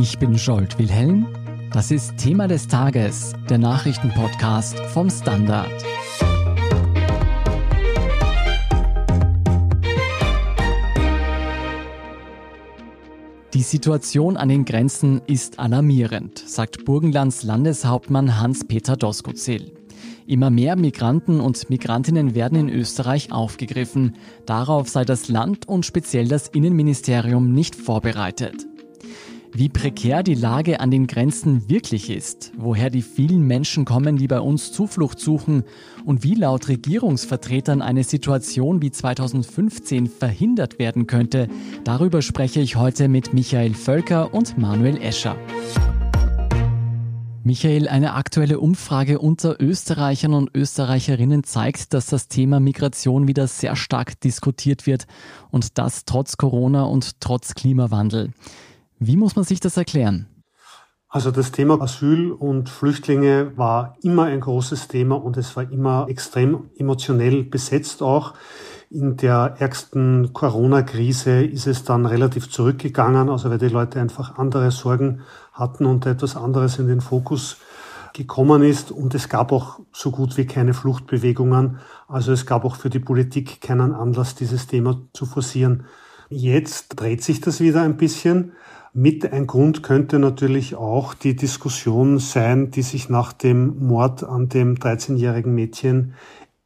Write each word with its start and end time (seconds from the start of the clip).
Ich 0.00 0.16
bin 0.20 0.38
Scholt 0.38 0.78
Wilhelm. 0.78 1.26
Das 1.72 1.90
ist 1.90 2.18
Thema 2.18 2.46
des 2.46 2.68
Tages, 2.68 3.32
der 3.50 3.58
Nachrichtenpodcast 3.58 4.78
vom 4.78 5.10
Standard. 5.10 5.72
Die 13.52 13.62
Situation 13.62 14.36
an 14.36 14.48
den 14.48 14.64
Grenzen 14.64 15.20
ist 15.26 15.58
alarmierend, 15.58 16.38
sagt 16.46 16.84
Burgenlands 16.84 17.42
Landeshauptmann 17.42 18.38
Hans-Peter 18.38 18.96
Doskozil. 18.96 19.72
Immer 20.28 20.50
mehr 20.50 20.76
Migranten 20.76 21.40
und 21.40 21.70
Migrantinnen 21.70 22.36
werden 22.36 22.56
in 22.56 22.68
Österreich 22.68 23.32
aufgegriffen. 23.32 24.14
Darauf 24.46 24.88
sei 24.88 25.04
das 25.04 25.28
Land 25.28 25.66
und 25.66 25.84
speziell 25.84 26.28
das 26.28 26.46
Innenministerium 26.46 27.52
nicht 27.52 27.74
vorbereitet. 27.74 28.68
Wie 29.52 29.68
prekär 29.68 30.22
die 30.22 30.34
Lage 30.34 30.80
an 30.80 30.90
den 30.90 31.06
Grenzen 31.06 31.68
wirklich 31.68 32.10
ist, 32.10 32.52
woher 32.56 32.90
die 32.90 33.02
vielen 33.02 33.46
Menschen 33.46 33.84
kommen, 33.84 34.16
die 34.16 34.28
bei 34.28 34.40
uns 34.40 34.72
Zuflucht 34.72 35.18
suchen 35.18 35.64
und 36.04 36.22
wie 36.22 36.34
laut 36.34 36.68
Regierungsvertretern 36.68 37.82
eine 37.82 38.04
Situation 38.04 38.82
wie 38.82 38.90
2015 38.90 40.06
verhindert 40.06 40.78
werden 40.78 41.06
könnte, 41.06 41.48
darüber 41.82 42.22
spreche 42.22 42.60
ich 42.60 42.76
heute 42.76 43.08
mit 43.08 43.32
Michael 43.32 43.74
Völker 43.74 44.34
und 44.34 44.58
Manuel 44.58 44.98
Escher. 44.98 45.36
Michael, 47.42 47.88
eine 47.88 48.12
aktuelle 48.12 48.60
Umfrage 48.60 49.18
unter 49.18 49.58
Österreichern 49.58 50.34
und 50.34 50.50
Österreicherinnen 50.54 51.44
zeigt, 51.44 51.94
dass 51.94 52.04
das 52.06 52.28
Thema 52.28 52.60
Migration 52.60 53.26
wieder 53.26 53.46
sehr 53.46 53.74
stark 53.74 54.20
diskutiert 54.20 54.86
wird 54.86 55.06
und 55.50 55.78
das 55.78 56.04
trotz 56.04 56.36
Corona 56.36 56.84
und 56.84 57.20
trotz 57.20 57.54
Klimawandel. 57.54 58.34
Wie 58.98 59.16
muss 59.16 59.36
man 59.36 59.44
sich 59.44 59.60
das 59.60 59.76
erklären? 59.76 60.26
Also 61.10 61.30
das 61.30 61.52
Thema 61.52 61.80
Asyl 61.80 62.32
und 62.32 62.68
Flüchtlinge 62.68 63.56
war 63.56 63.96
immer 64.02 64.24
ein 64.24 64.40
großes 64.40 64.88
Thema 64.88 65.14
und 65.14 65.38
es 65.38 65.56
war 65.56 65.70
immer 65.70 66.06
extrem 66.08 66.68
emotionell 66.76 67.44
besetzt 67.44 68.02
auch. 68.02 68.34
In 68.90 69.16
der 69.16 69.54
ärgsten 69.58 70.34
Corona-Krise 70.34 71.44
ist 71.44 71.66
es 71.66 71.84
dann 71.84 72.04
relativ 72.04 72.50
zurückgegangen, 72.50 73.30
also 73.30 73.48
weil 73.48 73.58
die 73.58 73.68
Leute 73.68 74.00
einfach 74.00 74.36
andere 74.36 74.70
Sorgen 74.70 75.22
hatten 75.52 75.86
und 75.86 76.04
etwas 76.04 76.36
anderes 76.36 76.78
in 76.78 76.88
den 76.88 77.00
Fokus 77.00 77.56
gekommen 78.12 78.62
ist. 78.62 78.90
Und 78.90 79.14
es 79.14 79.30
gab 79.30 79.52
auch 79.52 79.80
so 79.92 80.10
gut 80.10 80.36
wie 80.36 80.46
keine 80.46 80.74
Fluchtbewegungen. 80.74 81.78
Also 82.06 82.32
es 82.32 82.44
gab 82.44 82.64
auch 82.64 82.76
für 82.76 82.90
die 82.90 82.98
Politik 82.98 83.62
keinen 83.62 83.94
Anlass, 83.94 84.34
dieses 84.34 84.66
Thema 84.66 85.00
zu 85.14 85.24
forcieren. 85.24 85.84
Jetzt 86.28 87.00
dreht 87.00 87.22
sich 87.22 87.40
das 87.40 87.60
wieder 87.60 87.82
ein 87.82 87.96
bisschen. 87.96 88.52
Mit 88.94 89.32
ein 89.32 89.46
Grund 89.46 89.82
könnte 89.82 90.18
natürlich 90.18 90.74
auch 90.74 91.14
die 91.14 91.36
Diskussion 91.36 92.18
sein, 92.18 92.70
die 92.70 92.82
sich 92.82 93.08
nach 93.08 93.32
dem 93.32 93.86
Mord 93.86 94.24
an 94.24 94.48
dem 94.48 94.76
13-jährigen 94.76 95.54
Mädchen 95.54 96.14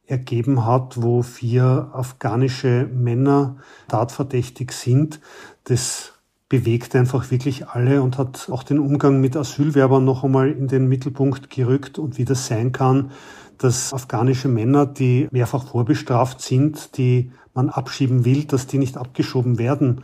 ergeben 0.05 0.65
hat, 0.65 1.01
wo 1.01 1.21
vier 1.21 1.89
afghanische 1.93 2.89
Männer 2.93 3.57
tatverdächtig 3.87 4.71
sind. 4.71 5.19
Das 5.65 6.13
bewegt 6.49 6.95
einfach 6.95 7.31
wirklich 7.31 7.67
alle 7.67 8.01
und 8.01 8.17
hat 8.17 8.49
auch 8.51 8.63
den 8.63 8.79
Umgang 8.79 9.19
mit 9.19 9.35
Asylwerbern 9.35 10.05
noch 10.05 10.23
einmal 10.23 10.51
in 10.51 10.67
den 10.67 10.87
Mittelpunkt 10.87 11.49
gerückt 11.49 11.99
und 11.99 12.17
wie 12.17 12.25
das 12.25 12.47
sein 12.47 12.71
kann, 12.71 13.11
dass 13.57 13.93
afghanische 13.93 14.47
Männer, 14.47 14.85
die 14.85 15.27
mehrfach 15.31 15.65
vorbestraft 15.65 16.41
sind, 16.41 16.97
die 16.97 17.31
man 17.53 17.69
abschieben 17.69 18.25
will, 18.25 18.45
dass 18.45 18.67
die 18.67 18.77
nicht 18.77 18.97
abgeschoben 18.97 19.57
werden. 19.57 20.03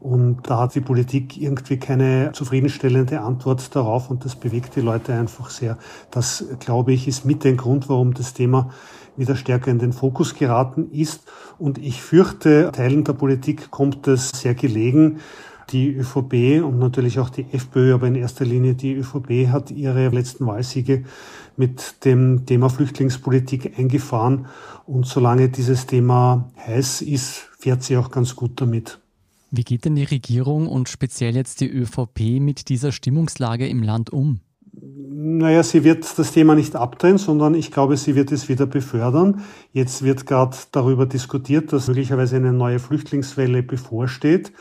Und 0.00 0.48
da 0.48 0.60
hat 0.60 0.74
die 0.74 0.80
Politik 0.80 1.40
irgendwie 1.40 1.76
keine 1.76 2.30
zufriedenstellende 2.32 3.20
Antwort 3.20 3.74
darauf 3.74 4.10
und 4.10 4.24
das 4.24 4.36
bewegt 4.36 4.76
die 4.76 4.80
Leute 4.80 5.12
einfach 5.12 5.50
sehr. 5.50 5.76
Das, 6.10 6.44
glaube 6.60 6.92
ich, 6.92 7.08
ist 7.08 7.24
mit 7.24 7.42
dem 7.42 7.56
Grund, 7.56 7.88
warum 7.88 8.14
das 8.14 8.32
Thema 8.32 8.70
wieder 9.16 9.34
stärker 9.34 9.70
in 9.70 9.80
den 9.80 9.92
Fokus 9.92 10.34
geraten 10.34 10.90
ist. 10.92 11.24
Und 11.58 11.78
ich 11.78 12.00
fürchte, 12.00 12.70
Teilen 12.72 13.02
der 13.02 13.14
Politik 13.14 13.70
kommt 13.70 14.06
es 14.06 14.30
sehr 14.30 14.54
gelegen. 14.54 15.18
Die 15.70 15.94
ÖVP 15.94 16.64
und 16.64 16.78
natürlich 16.78 17.18
auch 17.18 17.28
die 17.28 17.44
FPÖ, 17.52 17.92
aber 17.92 18.06
in 18.06 18.14
erster 18.14 18.46
Linie 18.46 18.74
die 18.74 18.94
ÖVP 18.94 19.48
hat 19.52 19.70
ihre 19.70 20.08
letzten 20.08 20.46
Wahlsiege 20.46 21.04
mit 21.58 22.06
dem 22.06 22.46
Thema 22.46 22.70
Flüchtlingspolitik 22.70 23.78
eingefahren. 23.78 24.46
Und 24.86 25.06
solange 25.06 25.50
dieses 25.50 25.86
Thema 25.86 26.50
heiß 26.66 27.02
ist, 27.02 27.48
fährt 27.58 27.82
sie 27.82 27.98
auch 27.98 28.10
ganz 28.10 28.34
gut 28.34 28.58
damit. 28.60 28.98
Wie 29.50 29.64
geht 29.64 29.84
denn 29.84 29.96
die 29.96 30.04
Regierung 30.04 30.68
und 30.68 30.88
speziell 30.88 31.34
jetzt 31.34 31.60
die 31.60 31.70
ÖVP 31.70 32.40
mit 32.40 32.68
dieser 32.68 32.92
Stimmungslage 32.92 33.66
im 33.66 33.82
Land 33.82 34.10
um? 34.10 34.40
Naja, 35.10 35.62
sie 35.62 35.84
wird 35.84 36.06
das 36.18 36.32
Thema 36.32 36.54
nicht 36.54 36.76
abdrehen, 36.76 37.18
sondern 37.18 37.54
ich 37.54 37.70
glaube, 37.70 37.96
sie 37.96 38.14
wird 38.14 38.30
es 38.30 38.48
wieder 38.48 38.66
befördern. 38.66 39.42
Jetzt 39.72 40.02
wird 40.02 40.26
gerade 40.26 40.56
darüber 40.70 41.06
diskutiert, 41.06 41.72
dass 41.72 41.88
möglicherweise 41.88 42.36
eine 42.36 42.52
neue 42.52 42.78
Flüchtlingswelle 42.78 43.62
bevorsteht. 43.62 44.52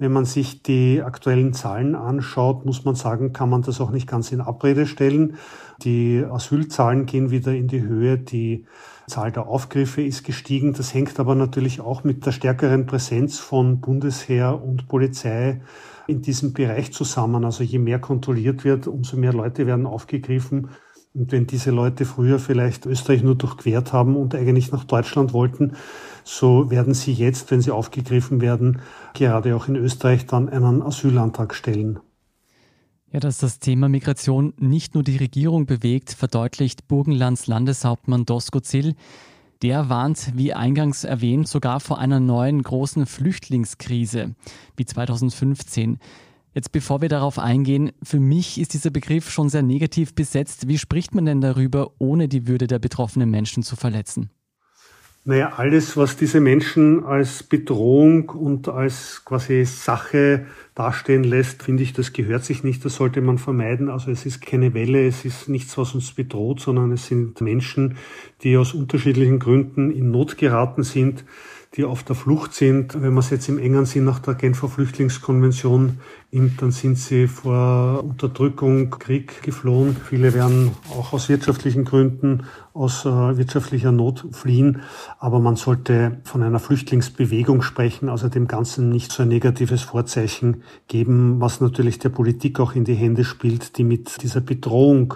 Wenn 0.00 0.12
man 0.12 0.24
sich 0.24 0.62
die 0.62 1.02
aktuellen 1.02 1.52
Zahlen 1.52 1.96
anschaut, 1.96 2.64
muss 2.64 2.84
man 2.84 2.94
sagen, 2.94 3.32
kann 3.32 3.50
man 3.50 3.62
das 3.62 3.80
auch 3.80 3.90
nicht 3.90 4.06
ganz 4.06 4.30
in 4.30 4.40
Abrede 4.40 4.86
stellen. 4.86 5.36
Die 5.82 6.24
Asylzahlen 6.24 7.04
gehen 7.04 7.32
wieder 7.32 7.52
in 7.52 7.66
die 7.66 7.82
Höhe. 7.82 8.16
Die 8.16 8.64
Zahl 9.08 9.32
der 9.32 9.48
Aufgriffe 9.48 10.02
ist 10.02 10.22
gestiegen. 10.22 10.72
Das 10.72 10.94
hängt 10.94 11.18
aber 11.18 11.34
natürlich 11.34 11.80
auch 11.80 12.04
mit 12.04 12.24
der 12.26 12.30
stärkeren 12.30 12.86
Präsenz 12.86 13.40
von 13.40 13.80
Bundesheer 13.80 14.62
und 14.62 14.86
Polizei 14.86 15.62
in 16.06 16.22
diesem 16.22 16.52
Bereich 16.52 16.92
zusammen. 16.92 17.44
Also 17.44 17.64
je 17.64 17.80
mehr 17.80 17.98
kontrolliert 17.98 18.64
wird, 18.64 18.86
umso 18.86 19.16
mehr 19.16 19.32
Leute 19.32 19.66
werden 19.66 19.86
aufgegriffen. 19.86 20.68
Und 21.14 21.32
wenn 21.32 21.48
diese 21.48 21.72
Leute 21.72 22.04
früher 22.04 22.38
vielleicht 22.38 22.86
Österreich 22.86 23.24
nur 23.24 23.34
durchquert 23.34 23.92
haben 23.92 24.14
und 24.14 24.36
eigentlich 24.36 24.70
nach 24.70 24.84
Deutschland 24.84 25.32
wollten, 25.32 25.72
so 26.28 26.70
werden 26.70 26.92
sie 26.92 27.12
jetzt, 27.12 27.50
wenn 27.50 27.62
sie 27.62 27.70
aufgegriffen 27.70 28.42
werden, 28.42 28.80
gerade 29.14 29.56
auch 29.56 29.66
in 29.66 29.76
Österreich 29.76 30.26
dann 30.26 30.50
einen 30.50 30.82
Asylantrag 30.82 31.54
stellen. 31.54 32.00
Ja, 33.10 33.18
dass 33.18 33.38
das 33.38 33.60
Thema 33.60 33.88
Migration 33.88 34.52
nicht 34.58 34.94
nur 34.94 35.02
die 35.02 35.16
Regierung 35.16 35.64
bewegt, 35.64 36.12
verdeutlicht 36.12 36.86
Burgenlands 36.86 37.46
Landeshauptmann 37.46 38.26
Dosko 38.26 38.60
Zill. 38.60 38.94
Der 39.62 39.88
warnt, 39.88 40.32
wie 40.34 40.52
eingangs 40.52 41.04
erwähnt, 41.04 41.48
sogar 41.48 41.80
vor 41.80 41.98
einer 41.98 42.20
neuen 42.20 42.62
großen 42.62 43.06
Flüchtlingskrise 43.06 44.34
wie 44.76 44.84
2015. 44.84 45.98
Jetzt 46.52 46.72
bevor 46.72 47.00
wir 47.00 47.08
darauf 47.08 47.38
eingehen, 47.38 47.92
für 48.02 48.20
mich 48.20 48.60
ist 48.60 48.74
dieser 48.74 48.90
Begriff 48.90 49.30
schon 49.30 49.48
sehr 49.48 49.62
negativ 49.62 50.14
besetzt. 50.14 50.68
Wie 50.68 50.76
spricht 50.76 51.14
man 51.14 51.24
denn 51.24 51.40
darüber, 51.40 51.92
ohne 51.98 52.28
die 52.28 52.46
Würde 52.46 52.66
der 52.66 52.78
betroffenen 52.78 53.30
Menschen 53.30 53.62
zu 53.62 53.76
verletzen? 53.76 54.30
Naja, 55.24 55.52
alles, 55.56 55.96
was 55.96 56.16
diese 56.16 56.40
Menschen 56.40 57.04
als 57.04 57.42
Bedrohung 57.42 58.30
und 58.30 58.68
als 58.68 59.22
quasi 59.26 59.64
Sache 59.66 60.46
dastehen 60.74 61.22
lässt, 61.22 61.62
finde 61.62 61.82
ich, 61.82 61.92
das 61.92 62.14
gehört 62.14 62.44
sich 62.44 62.64
nicht, 62.64 62.84
das 62.84 62.94
sollte 62.94 63.20
man 63.20 63.36
vermeiden. 63.36 63.90
Also 63.90 64.10
es 64.10 64.24
ist 64.24 64.40
keine 64.40 64.72
Welle, 64.72 65.06
es 65.06 65.24
ist 65.24 65.48
nichts, 65.48 65.76
was 65.76 65.94
uns 65.94 66.12
bedroht, 66.12 66.60
sondern 66.60 66.92
es 66.92 67.08
sind 67.08 67.40
Menschen, 67.42 67.96
die 68.42 68.56
aus 68.56 68.72
unterschiedlichen 68.72 69.38
Gründen 69.38 69.90
in 69.90 70.10
Not 70.10 70.38
geraten 70.38 70.82
sind, 70.82 71.24
die 71.76 71.84
auf 71.84 72.02
der 72.02 72.16
Flucht 72.16 72.54
sind. 72.54 72.94
Wenn 72.94 73.12
man 73.12 73.18
es 73.18 73.30
jetzt 73.30 73.48
im 73.48 73.58
engen 73.58 73.84
Sinn 73.84 74.04
nach 74.04 74.18
der 74.20 74.34
Genfer 74.34 74.68
Flüchtlingskonvention 74.68 75.98
nimmt, 76.30 76.62
dann 76.62 76.70
sind 76.70 76.98
sie 76.98 77.26
vor 77.26 78.02
Unterdrückung, 78.02 78.90
Krieg 78.90 79.42
geflohen. 79.42 79.96
Viele 79.96 80.32
werden 80.32 80.70
auch 80.90 81.12
aus 81.12 81.28
wirtschaftlichen 81.28 81.84
Gründen, 81.84 82.44
aus 82.72 83.04
äh, 83.04 83.08
wirtschaftlicher 83.08 83.92
Not 83.92 84.26
fliehen. 84.32 84.80
Aber 85.18 85.40
man 85.40 85.56
sollte 85.56 86.20
von 86.24 86.42
einer 86.42 86.58
Flüchtlingsbewegung 86.58 87.60
sprechen, 87.60 88.08
also 88.08 88.28
dem 88.28 88.48
Ganzen 88.48 88.88
nicht 88.88 89.12
so 89.12 89.22
ein 89.22 89.28
negatives 89.28 89.82
Vorzeichen 89.82 90.62
geben, 90.86 91.40
was 91.40 91.60
natürlich 91.60 91.98
der 91.98 92.08
Politik 92.08 92.60
auch 92.60 92.74
in 92.74 92.84
die 92.84 92.94
Hände 92.94 93.24
spielt, 93.24 93.76
die 93.76 93.84
mit 93.84 94.22
dieser 94.22 94.40
Bedrohung 94.40 95.14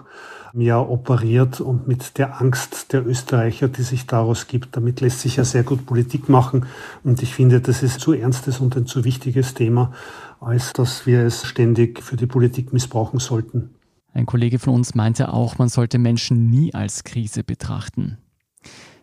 ja 0.55 0.81
operiert 0.81 1.61
und 1.61 1.89
mit 1.89 2.19
der 2.19 2.41
Angst 2.41 2.93
der 2.93 3.07
Österreicher, 3.07 3.69
die 3.69 3.83
sich 3.83 4.07
daraus 4.07 4.47
gibt. 4.47 4.77
Damit 4.77 5.01
lässt 5.01 5.21
sich 5.21 5.37
ja 5.37 5.45
sehr 5.45 5.63
gut 5.63 5.87
Politik 5.87 6.29
machen. 6.29 6.67
Und 7.05 7.23
ich 7.23 7.35
finde, 7.35 7.61
das 7.61 7.83
ist 7.83 8.01
zu 8.01 8.13
ernstes 8.13 8.61
und 8.61 8.77
ein 8.77 8.87
zu 8.87 9.05
wichtiges 9.05 9.55
Thema, 9.55 9.93
als 10.41 10.73
dass 10.73 11.07
wir 11.07 11.25
es 11.25 11.45
ständig 11.47 12.03
für 12.03 12.17
die 12.17 12.27
Politik 12.27 12.73
missbrauchen 12.73 13.19
sollten. 13.19 13.71
Ein 14.13 14.27
Kollege 14.27 14.59
von 14.59 14.75
uns 14.75 14.95
meinte 14.95 15.33
auch, 15.33 15.57
man 15.59 15.69
sollte 15.69 15.99
Menschen 15.99 16.51
nie 16.51 16.75
als 16.75 17.05
Krise 17.05 17.45
betrachten. 17.45 18.19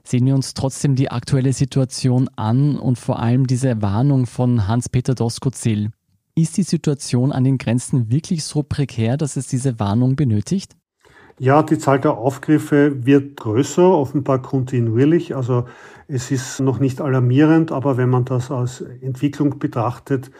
Sehen 0.03 0.25
wir 0.25 0.35
uns 0.35 0.53
trotzdem 0.53 0.95
die 0.95 1.11
aktuelle 1.11 1.53
Situation 1.53 2.29
an 2.35 2.77
und 2.77 2.97
vor 2.97 3.19
allem 3.19 3.47
diese 3.47 3.81
Warnung 3.81 4.27
von 4.27 4.67
Hans-Peter 4.67 5.15
Doskozil. 5.15 5.91
Ist 6.35 6.57
die 6.57 6.63
Situation 6.63 7.31
an 7.31 7.43
den 7.43 7.57
Grenzen 7.57 8.11
wirklich 8.11 8.43
so 8.43 8.63
prekär, 8.63 9.17
dass 9.17 9.35
es 9.35 9.47
diese 9.47 9.79
Warnung 9.79 10.15
benötigt? 10.15 10.75
Ja, 11.39 11.63
die 11.63 11.77
Zahl 11.77 12.01
der 12.01 12.17
Aufgriffe 12.17 13.05
wird 13.05 13.37
größer, 13.37 13.81
offenbar 13.81 14.41
kontinuierlich. 14.41 15.37
Also 15.37 15.65
es 16.09 16.31
ist 16.31 16.59
noch 16.59 16.79
nicht 16.79 16.99
alarmierend, 16.99 17.71
aber 17.71 17.95
wenn 17.95 18.09
man 18.09 18.25
das 18.25 18.51
als 18.51 18.81
Entwicklung 18.81 19.57
betrachtet 19.57 20.31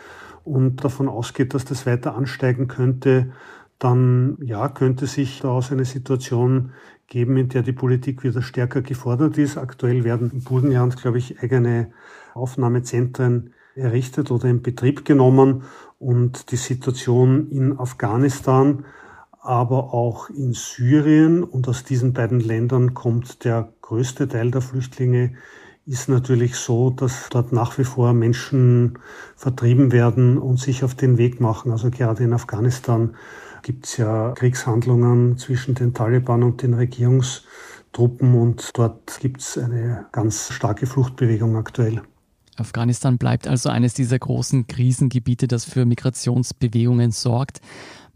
und 0.43 0.83
davon 0.83 1.07
ausgeht, 1.07 1.53
dass 1.53 1.63
das 1.63 1.85
weiter 1.85 2.15
ansteigen 2.15 2.67
könnte, 2.67 3.31
dann 3.79 4.37
ja, 4.41 4.67
könnte 4.67 5.07
sich 5.07 5.39
daraus 5.39 5.71
eine 5.71 5.85
Situation 5.85 6.71
geben, 7.07 7.37
in 7.37 7.47
der 7.47 7.61
die 7.61 7.71
Politik 7.71 8.23
wieder 8.23 8.41
stärker 8.41 8.81
gefordert 8.81 9.37
ist. 9.37 9.57
Aktuell 9.57 10.03
werden 10.03 10.31
im 10.33 10.43
Burgenland, 10.43 10.97
glaube 10.97 11.17
ich, 11.17 11.41
eigene 11.41 11.91
Aufnahmezentren 12.33 13.53
errichtet 13.73 14.31
oder 14.31 14.49
in 14.49 14.61
Betrieb 14.61 15.05
genommen 15.05 15.63
und 15.97 16.51
die 16.51 16.57
Situation 16.57 17.49
in 17.51 17.79
Afghanistan, 17.79 18.83
aber 19.41 19.93
auch 19.93 20.29
in 20.29 20.53
Syrien 20.53 21.43
und 21.43 21.67
aus 21.67 21.83
diesen 21.83 22.13
beiden 22.13 22.39
Ländern 22.39 22.93
kommt 22.93 23.45
der 23.45 23.73
größte 23.81 24.27
Teil 24.27 24.51
der 24.51 24.61
Flüchtlinge, 24.61 25.33
ist 25.85 26.07
natürlich 26.07 26.55
so, 26.55 26.91
dass 26.91 27.29
dort 27.29 27.51
nach 27.51 27.77
wie 27.79 27.83
vor 27.83 28.13
Menschen 28.13 28.99
vertrieben 29.35 29.91
werden 29.91 30.37
und 30.37 30.59
sich 30.59 30.83
auf 30.83 30.93
den 30.93 31.17
Weg 31.17 31.41
machen. 31.41 31.71
Also 31.71 31.89
gerade 31.89 32.23
in 32.23 32.33
Afghanistan 32.33 33.15
gibt 33.63 33.87
es 33.87 33.97
ja 33.97 34.33
Kriegshandlungen 34.33 35.37
zwischen 35.37 35.73
den 35.73 35.93
Taliban 35.93 36.43
und 36.43 36.61
den 36.61 36.75
Regierungstruppen 36.75 38.35
und 38.35 38.77
dort 38.77 39.19
gibt 39.19 39.41
es 39.41 39.57
eine 39.57 40.05
ganz 40.11 40.51
starke 40.51 40.85
Fluchtbewegung 40.85 41.55
aktuell. 41.55 42.01
Afghanistan 42.59 43.17
bleibt 43.17 43.47
also 43.47 43.69
eines 43.69 43.93
dieser 43.93 44.19
großen 44.19 44.67
Krisengebiete, 44.67 45.47
das 45.47 45.65
für 45.65 45.85
Migrationsbewegungen 45.85 47.11
sorgt. 47.11 47.61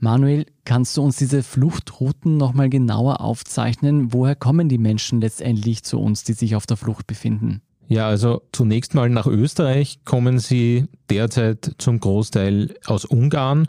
Manuel, 0.04 0.46
kannst 0.66 0.98
du 0.98 1.02
uns 1.02 1.18
diese 1.18 1.44
Fluchtrouten 1.44 2.38
nochmal 2.38 2.70
genauer 2.70 3.22
aufzeichnen? 3.22 4.14
Woher 4.14 4.36
kommen 4.36 4.70
die 4.70 4.78
Menschen 4.78 5.22
letztendlich 5.22 5.84
zu 5.84 6.00
uns, 6.00 6.24
die 6.24 6.34
sich 6.34 6.56
auf 6.56 6.66
der 6.66 6.78
Flucht 6.78 7.08
befinden? 7.08 7.62
Ja, 7.88 8.08
also 8.08 8.42
zunächst 8.52 8.96
mal 8.96 9.10
nach 9.10 9.28
Österreich 9.28 10.00
kommen 10.06 10.40
sie 10.40 10.86
derzeit 11.10 11.76
zum 11.78 12.00
Großteil 12.00 12.76
aus 12.86 13.06
Ungarn 13.06 13.68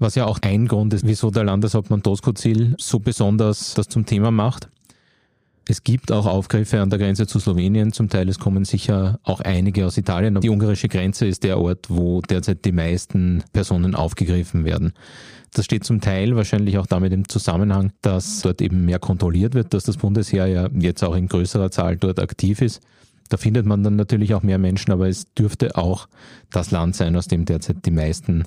was 0.00 0.14
ja 0.14 0.24
auch 0.24 0.38
ein 0.42 0.66
Grund 0.66 0.92
ist, 0.94 1.06
wieso 1.06 1.30
der 1.30 1.44
Landeshauptmann 1.44 2.02
Doskozil 2.02 2.74
so 2.78 2.98
besonders 2.98 3.74
das 3.74 3.86
zum 3.86 4.06
Thema 4.06 4.30
macht. 4.30 4.68
Es 5.70 5.84
gibt 5.84 6.10
auch 6.10 6.26
Aufgriffe 6.26 6.80
an 6.80 6.90
der 6.90 6.98
Grenze 6.98 7.28
zu 7.28 7.38
Slowenien, 7.38 7.92
zum 7.92 8.08
Teil 8.08 8.28
es 8.28 8.40
kommen 8.40 8.64
sicher 8.64 9.20
auch 9.22 9.40
einige 9.40 9.86
aus 9.86 9.96
Italien. 9.96 10.40
Die 10.40 10.48
ungarische 10.48 10.88
Grenze 10.88 11.26
ist 11.26 11.44
der 11.44 11.60
Ort, 11.60 11.86
wo 11.88 12.22
derzeit 12.22 12.64
die 12.64 12.72
meisten 12.72 13.44
Personen 13.52 13.94
aufgegriffen 13.94 14.64
werden. 14.64 14.94
Das 15.54 15.66
steht 15.66 15.84
zum 15.84 16.00
Teil 16.00 16.34
wahrscheinlich 16.34 16.76
auch 16.78 16.86
damit 16.86 17.12
im 17.12 17.28
Zusammenhang, 17.28 17.92
dass 18.02 18.40
dort 18.40 18.60
eben 18.60 18.84
mehr 18.84 18.98
kontrolliert 18.98 19.54
wird, 19.54 19.72
dass 19.72 19.84
das 19.84 19.96
Bundesheer 19.96 20.46
ja 20.48 20.68
jetzt 20.74 21.04
auch 21.04 21.14
in 21.14 21.28
größerer 21.28 21.70
Zahl 21.70 21.96
dort 21.96 22.18
aktiv 22.18 22.62
ist. 22.62 22.80
Da 23.28 23.36
findet 23.36 23.64
man 23.64 23.84
dann 23.84 23.94
natürlich 23.94 24.34
auch 24.34 24.42
mehr 24.42 24.58
Menschen, 24.58 24.90
aber 24.90 25.08
es 25.08 25.32
dürfte 25.34 25.76
auch 25.76 26.08
das 26.50 26.72
Land 26.72 26.96
sein, 26.96 27.14
aus 27.14 27.28
dem 27.28 27.44
derzeit 27.44 27.86
die 27.86 27.92
meisten 27.92 28.42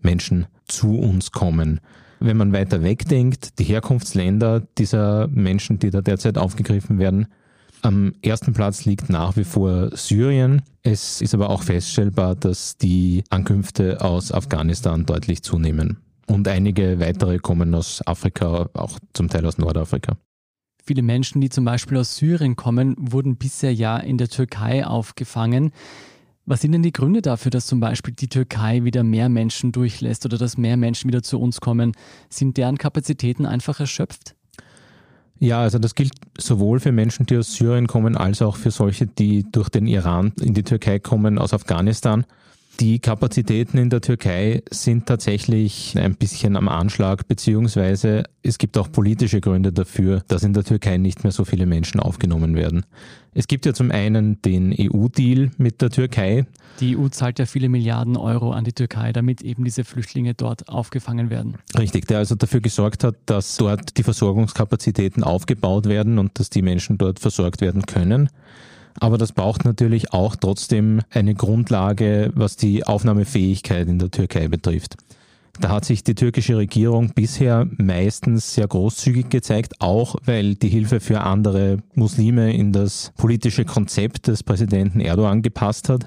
Menschen 0.00 0.46
zu 0.68 0.98
uns 0.98 1.32
kommen. 1.32 1.80
Wenn 2.24 2.36
man 2.36 2.52
weiter 2.52 2.84
wegdenkt, 2.84 3.58
die 3.58 3.64
Herkunftsländer 3.64 4.62
dieser 4.78 5.26
Menschen, 5.26 5.80
die 5.80 5.90
da 5.90 6.00
derzeit 6.00 6.38
aufgegriffen 6.38 6.98
werden, 6.98 7.26
am 7.82 8.12
ersten 8.22 8.52
Platz 8.52 8.84
liegt 8.84 9.10
nach 9.10 9.36
wie 9.36 9.42
vor 9.42 9.90
Syrien. 9.96 10.62
Es 10.84 11.20
ist 11.20 11.34
aber 11.34 11.50
auch 11.50 11.64
feststellbar, 11.64 12.36
dass 12.36 12.76
die 12.76 13.24
Ankünfte 13.30 14.00
aus 14.00 14.30
Afghanistan 14.30 15.04
deutlich 15.04 15.42
zunehmen. 15.42 15.96
Und 16.28 16.46
einige 16.46 17.00
weitere 17.00 17.38
kommen 17.38 17.74
aus 17.74 18.06
Afrika, 18.06 18.70
auch 18.72 19.00
zum 19.14 19.28
Teil 19.28 19.44
aus 19.44 19.58
Nordafrika. 19.58 20.16
Viele 20.84 21.02
Menschen, 21.02 21.40
die 21.40 21.48
zum 21.48 21.64
Beispiel 21.64 21.98
aus 21.98 22.16
Syrien 22.16 22.54
kommen, 22.54 22.94
wurden 22.98 23.36
bisher 23.36 23.74
ja 23.74 23.96
in 23.96 24.16
der 24.16 24.28
Türkei 24.28 24.86
aufgefangen. 24.86 25.72
Was 26.44 26.60
sind 26.60 26.72
denn 26.72 26.82
die 26.82 26.92
Gründe 26.92 27.22
dafür, 27.22 27.50
dass 27.50 27.66
zum 27.66 27.78
Beispiel 27.78 28.14
die 28.14 28.26
Türkei 28.26 28.82
wieder 28.82 29.04
mehr 29.04 29.28
Menschen 29.28 29.70
durchlässt 29.70 30.24
oder 30.26 30.38
dass 30.38 30.58
mehr 30.58 30.76
Menschen 30.76 31.08
wieder 31.08 31.22
zu 31.22 31.40
uns 31.40 31.60
kommen? 31.60 31.92
Sind 32.28 32.56
deren 32.56 32.78
Kapazitäten 32.78 33.46
einfach 33.46 33.78
erschöpft? 33.78 34.34
Ja, 35.38 35.60
also 35.60 35.78
das 35.78 35.94
gilt 35.94 36.12
sowohl 36.38 36.80
für 36.80 36.92
Menschen, 36.92 37.26
die 37.26 37.36
aus 37.36 37.54
Syrien 37.54 37.86
kommen, 37.86 38.16
als 38.16 38.42
auch 38.42 38.56
für 38.56 38.70
solche, 38.70 39.06
die 39.06 39.44
durch 39.50 39.68
den 39.68 39.86
Iran 39.86 40.32
in 40.40 40.54
die 40.54 40.62
Türkei 40.62 40.98
kommen, 40.98 41.38
aus 41.38 41.52
Afghanistan. 41.52 42.24
Die 42.80 42.98
Kapazitäten 42.98 43.76
in 43.76 43.90
der 43.90 44.00
Türkei 44.00 44.62
sind 44.70 45.06
tatsächlich 45.06 45.94
ein 45.98 46.14
bisschen 46.16 46.56
am 46.56 46.68
Anschlag, 46.68 47.28
beziehungsweise 47.28 48.24
es 48.42 48.56
gibt 48.56 48.78
auch 48.78 48.90
politische 48.90 49.40
Gründe 49.40 49.72
dafür, 49.72 50.22
dass 50.28 50.42
in 50.42 50.54
der 50.54 50.64
Türkei 50.64 50.96
nicht 50.96 51.22
mehr 51.22 51.32
so 51.32 51.44
viele 51.44 51.66
Menschen 51.66 52.00
aufgenommen 52.00 52.56
werden. 52.56 52.84
Es 53.34 53.46
gibt 53.46 53.66
ja 53.66 53.74
zum 53.74 53.90
einen 53.90 54.40
den 54.42 54.74
EU-Deal 54.78 55.50
mit 55.58 55.82
der 55.82 55.90
Türkei. 55.90 56.46
Die 56.80 56.96
EU 56.96 57.08
zahlt 57.08 57.38
ja 57.38 57.46
viele 57.46 57.68
Milliarden 57.68 58.16
Euro 58.16 58.52
an 58.52 58.64
die 58.64 58.72
Türkei, 58.72 59.12
damit 59.12 59.42
eben 59.42 59.64
diese 59.64 59.84
Flüchtlinge 59.84 60.34
dort 60.34 60.68
aufgefangen 60.68 61.30
werden. 61.30 61.56
Richtig, 61.78 62.06
der 62.06 62.18
also 62.18 62.34
dafür 62.34 62.60
gesorgt 62.60 63.04
hat, 63.04 63.16
dass 63.26 63.56
dort 63.56 63.96
die 63.98 64.02
Versorgungskapazitäten 64.02 65.22
aufgebaut 65.22 65.86
werden 65.86 66.18
und 66.18 66.38
dass 66.38 66.48
die 66.50 66.62
Menschen 66.62 66.98
dort 66.98 67.20
versorgt 67.20 67.60
werden 67.60 67.86
können. 67.86 68.30
Aber 69.00 69.18
das 69.18 69.32
braucht 69.32 69.64
natürlich 69.64 70.12
auch 70.12 70.36
trotzdem 70.36 71.00
eine 71.10 71.34
Grundlage, 71.34 72.30
was 72.34 72.56
die 72.56 72.84
Aufnahmefähigkeit 72.84 73.88
in 73.88 73.98
der 73.98 74.10
Türkei 74.10 74.48
betrifft. 74.48 74.96
Da 75.60 75.68
hat 75.68 75.84
sich 75.84 76.02
die 76.02 76.14
türkische 76.14 76.56
Regierung 76.56 77.10
bisher 77.14 77.68
meistens 77.76 78.54
sehr 78.54 78.66
großzügig 78.66 79.28
gezeigt, 79.28 79.80
auch 79.80 80.16
weil 80.24 80.54
die 80.54 80.68
Hilfe 80.68 80.98
für 81.00 81.20
andere 81.20 81.78
Muslime 81.94 82.54
in 82.54 82.72
das 82.72 83.12
politische 83.16 83.64
Konzept 83.64 84.28
des 84.28 84.42
Präsidenten 84.42 85.00
Erdogan 85.00 85.42
gepasst 85.42 85.88
hat. 85.88 86.06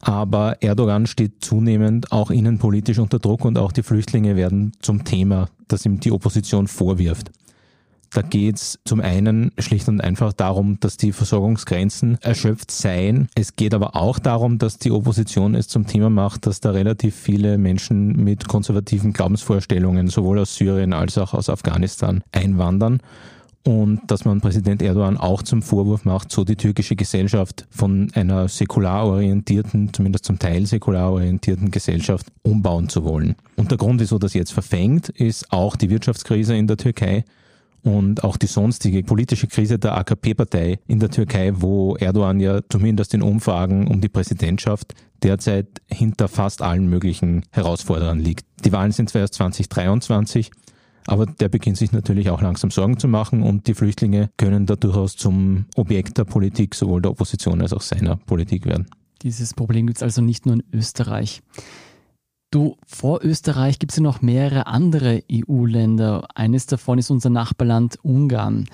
Aber 0.00 0.62
Erdogan 0.62 1.06
steht 1.06 1.44
zunehmend 1.44 2.10
auch 2.10 2.30
innenpolitisch 2.30 2.98
unter 2.98 3.18
Druck 3.18 3.44
und 3.44 3.58
auch 3.58 3.72
die 3.72 3.82
Flüchtlinge 3.82 4.34
werden 4.36 4.72
zum 4.80 5.04
Thema, 5.04 5.48
das 5.68 5.84
ihm 5.84 6.00
die 6.00 6.12
Opposition 6.12 6.66
vorwirft. 6.66 7.30
Da 8.10 8.22
geht 8.22 8.56
es 8.56 8.78
zum 8.84 9.00
einen 9.00 9.52
schlicht 9.58 9.88
und 9.88 10.00
einfach 10.00 10.32
darum, 10.32 10.78
dass 10.80 10.96
die 10.96 11.12
Versorgungsgrenzen 11.12 12.18
erschöpft 12.22 12.70
seien. 12.70 13.28
Es 13.34 13.56
geht 13.56 13.74
aber 13.74 13.96
auch 13.96 14.18
darum, 14.18 14.58
dass 14.58 14.78
die 14.78 14.90
Opposition 14.90 15.54
es 15.54 15.68
zum 15.68 15.86
Thema 15.86 16.10
macht, 16.10 16.46
dass 16.46 16.60
da 16.60 16.70
relativ 16.70 17.14
viele 17.14 17.58
Menschen 17.58 18.24
mit 18.24 18.48
konservativen 18.48 19.12
Glaubensvorstellungen 19.12 20.08
sowohl 20.08 20.38
aus 20.38 20.56
Syrien 20.56 20.92
als 20.92 21.18
auch 21.18 21.34
aus 21.34 21.50
Afghanistan 21.50 22.22
einwandern 22.32 23.00
und 23.66 24.00
dass 24.06 24.24
man 24.24 24.40
Präsident 24.40 24.80
Erdogan 24.80 25.16
auch 25.16 25.42
zum 25.42 25.60
Vorwurf 25.60 26.04
macht, 26.04 26.30
so 26.30 26.44
die 26.44 26.56
türkische 26.56 26.94
Gesellschaft 26.94 27.66
von 27.70 28.10
einer 28.14 28.48
säkular 28.48 29.06
orientierten, 29.06 29.92
zumindest 29.92 30.24
zum 30.24 30.38
Teil 30.38 30.66
säkular 30.66 31.12
orientierten 31.12 31.70
Gesellschaft 31.70 32.28
umbauen 32.42 32.88
zu 32.88 33.04
wollen. 33.04 33.34
Und 33.56 33.72
der 33.72 33.78
Grund, 33.78 34.00
wieso 34.00 34.18
das 34.18 34.34
jetzt 34.34 34.52
verfängt, 34.52 35.08
ist 35.08 35.52
auch 35.52 35.74
die 35.74 35.90
Wirtschaftskrise 35.90 36.56
in 36.56 36.68
der 36.68 36.76
Türkei 36.76 37.24
und 37.86 38.24
auch 38.24 38.36
die 38.36 38.48
sonstige 38.48 39.04
politische 39.04 39.46
Krise 39.46 39.78
der 39.78 39.96
AKP-Partei 39.96 40.80
in 40.88 40.98
der 40.98 41.08
Türkei, 41.08 41.52
wo 41.54 41.94
Erdogan 41.96 42.40
ja 42.40 42.60
zumindest 42.68 43.14
in 43.14 43.22
Umfragen 43.22 43.86
um 43.86 44.00
die 44.00 44.08
Präsidentschaft 44.08 44.94
derzeit 45.22 45.68
hinter 45.86 46.26
fast 46.26 46.62
allen 46.62 46.88
möglichen 46.88 47.44
Herausforderern 47.52 48.18
liegt. 48.18 48.44
Die 48.64 48.72
Wahlen 48.72 48.90
sind 48.90 49.08
zwar 49.08 49.20
erst 49.20 49.34
2023, 49.34 50.50
aber 51.06 51.26
der 51.26 51.48
beginnt 51.48 51.76
sich 51.76 51.92
natürlich 51.92 52.28
auch 52.28 52.42
langsam 52.42 52.72
Sorgen 52.72 52.98
zu 52.98 53.06
machen 53.06 53.44
und 53.44 53.68
die 53.68 53.74
Flüchtlinge 53.74 54.30
können 54.36 54.66
da 54.66 54.74
durchaus 54.74 55.16
zum 55.16 55.66
Objekt 55.76 56.18
der 56.18 56.24
Politik, 56.24 56.74
sowohl 56.74 57.00
der 57.00 57.12
Opposition 57.12 57.62
als 57.62 57.72
auch 57.72 57.82
seiner 57.82 58.16
Politik 58.16 58.66
werden. 58.66 58.88
Dieses 59.22 59.54
Problem 59.54 59.86
gibt 59.86 59.98
es 59.98 60.02
also 60.02 60.22
nicht 60.22 60.44
nur 60.44 60.56
in 60.56 60.64
Österreich. 60.72 61.40
Du, 62.50 62.76
vor 62.86 63.24
Österreich 63.24 63.78
gibt 63.78 63.92
es 63.92 63.96
ja 63.96 64.02
noch 64.02 64.22
mehrere 64.22 64.66
andere 64.66 65.24
EU-Länder. 65.30 66.28
Eines 66.34 66.66
davon 66.66 66.98
ist 66.98 67.10
unser 67.10 67.30
Nachbarland 67.30 67.98
Ungarn. 68.02 68.66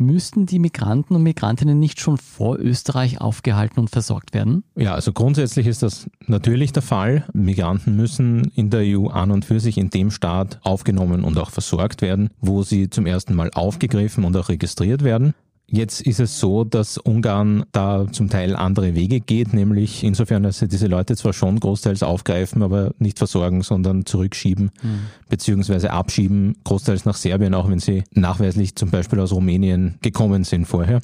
Müssten 0.00 0.46
die 0.46 0.60
Migranten 0.60 1.16
und 1.16 1.24
Migrantinnen 1.24 1.78
nicht 1.78 2.00
schon 2.00 2.18
vor 2.18 2.58
Österreich 2.58 3.20
aufgehalten 3.20 3.80
und 3.80 3.90
versorgt 3.90 4.32
werden? 4.32 4.62
Ja, 4.76 4.94
also 4.94 5.12
grundsätzlich 5.12 5.66
ist 5.66 5.82
das 5.82 6.08
natürlich 6.26 6.72
der 6.72 6.84
Fall. 6.84 7.26
Migranten 7.32 7.96
müssen 7.96 8.44
in 8.54 8.70
der 8.70 8.82
EU 8.84 9.08
an 9.08 9.32
und 9.32 9.44
für 9.44 9.58
sich 9.58 9.76
in 9.76 9.90
dem 9.90 10.12
Staat 10.12 10.60
aufgenommen 10.62 11.24
und 11.24 11.36
auch 11.36 11.50
versorgt 11.50 12.00
werden, 12.00 12.30
wo 12.40 12.62
sie 12.62 12.90
zum 12.90 13.06
ersten 13.06 13.34
Mal 13.34 13.50
aufgegriffen 13.52 14.24
und 14.24 14.36
auch 14.36 14.48
registriert 14.48 15.02
werden. 15.02 15.34
Jetzt 15.70 16.00
ist 16.00 16.18
es 16.18 16.40
so, 16.40 16.64
dass 16.64 16.96
Ungarn 16.96 17.66
da 17.72 18.06
zum 18.10 18.30
Teil 18.30 18.56
andere 18.56 18.94
Wege 18.94 19.20
geht, 19.20 19.52
nämlich 19.52 20.02
insofern, 20.02 20.42
dass 20.42 20.60
sie 20.60 20.68
diese 20.68 20.86
Leute 20.86 21.14
zwar 21.14 21.34
schon 21.34 21.60
großteils 21.60 22.02
aufgreifen, 22.02 22.62
aber 22.62 22.94
nicht 22.98 23.18
versorgen, 23.18 23.60
sondern 23.60 24.06
zurückschieben 24.06 24.70
mhm. 24.82 25.00
beziehungsweise 25.28 25.90
abschieben, 25.90 26.56
großteils 26.64 27.04
nach 27.04 27.16
Serbien, 27.16 27.54
auch 27.54 27.68
wenn 27.68 27.80
sie 27.80 28.04
nachweislich 28.14 28.76
zum 28.76 28.90
Beispiel 28.90 29.20
aus 29.20 29.32
Rumänien 29.32 29.98
gekommen 30.00 30.44
sind 30.44 30.64
vorher. 30.64 31.02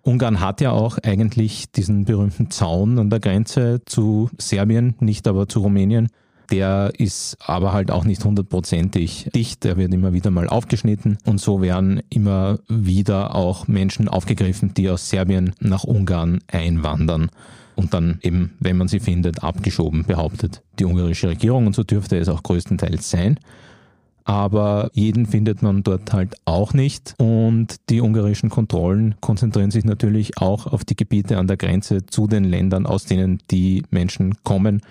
Ungarn 0.00 0.40
hat 0.40 0.62
ja 0.62 0.70
auch 0.70 0.96
eigentlich 1.02 1.70
diesen 1.70 2.06
berühmten 2.06 2.50
Zaun 2.50 2.98
an 2.98 3.10
der 3.10 3.20
Grenze 3.20 3.82
zu 3.84 4.30
Serbien, 4.38 4.94
nicht 5.00 5.28
aber 5.28 5.46
zu 5.46 5.60
Rumänien. 5.60 6.08
Der 6.50 6.92
ist 6.98 7.36
aber 7.40 7.72
halt 7.72 7.90
auch 7.90 8.04
nicht 8.04 8.24
hundertprozentig 8.24 9.30
dicht. 9.34 9.64
Der 9.64 9.76
wird 9.76 9.94
immer 9.94 10.12
wieder 10.12 10.30
mal 10.30 10.48
aufgeschnitten 10.48 11.18
und 11.24 11.40
so 11.40 11.62
werden 11.62 12.02
immer 12.10 12.58
wieder 12.68 13.34
auch 13.34 13.68
Menschen 13.68 14.08
aufgegriffen, 14.08 14.74
die 14.74 14.90
aus 14.90 15.08
Serbien 15.08 15.54
nach 15.60 15.84
Ungarn 15.84 16.40
einwandern. 16.48 17.30
und 17.76 17.94
dann 17.94 18.18
eben, 18.22 18.56
wenn 18.60 18.76
man 18.76 18.88
sie 18.88 19.00
findet, 19.00 19.42
abgeschoben, 19.42 20.04
behauptet 20.04 20.62
die 20.78 20.84
ungarische 20.84 21.28
Regierung 21.28 21.66
und 21.66 21.74
so 21.74 21.82
dürfte 21.82 22.18
es 22.18 22.28
auch 22.28 22.42
größtenteils 22.42 23.08
sein 23.08 23.38
aber 24.24 24.90
jeden 24.92 25.26
findet 25.26 25.62
man 25.62 25.82
dort 25.82 26.12
halt 26.12 26.36
auch 26.44 26.72
nicht. 26.74 27.14
Und 27.18 27.76
die 27.88 28.00
ungarischen 28.00 28.50
Kontrollen 28.50 29.14
konzentrieren 29.20 29.70
sich 29.70 29.84
natürlich 29.84 30.38
auch 30.38 30.66
auf 30.66 30.84
die 30.84 30.96
Gebiete 30.96 31.38
an 31.38 31.46
der 31.46 31.56
Grenze 31.56 32.06
zu 32.06 32.26
den 32.26 32.44
Ländern, 32.44 32.86
aus 32.86 33.04
denen 33.04 33.42
die 33.50 33.84
Menschen 33.90 34.34
kommen 34.44 34.82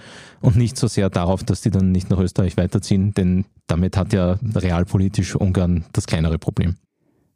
und 0.42 0.56
nicht 0.56 0.78
so 0.78 0.88
sehr 0.88 1.10
darauf, 1.10 1.44
dass 1.44 1.62
die 1.62 1.72
dann 1.72 1.92
nicht 1.92 2.10
nach 2.10 2.20
Österreich 2.20 2.58
weiterziehen, 2.58 3.14
denn 3.14 3.46
damit 3.68 3.98
hat 3.98 4.14
ja 4.14 4.38
realpolitisch 4.56 5.36
Ungarn 5.36 5.86
das 5.94 6.08
kleinere 6.08 6.40
Problem. 6.40 6.76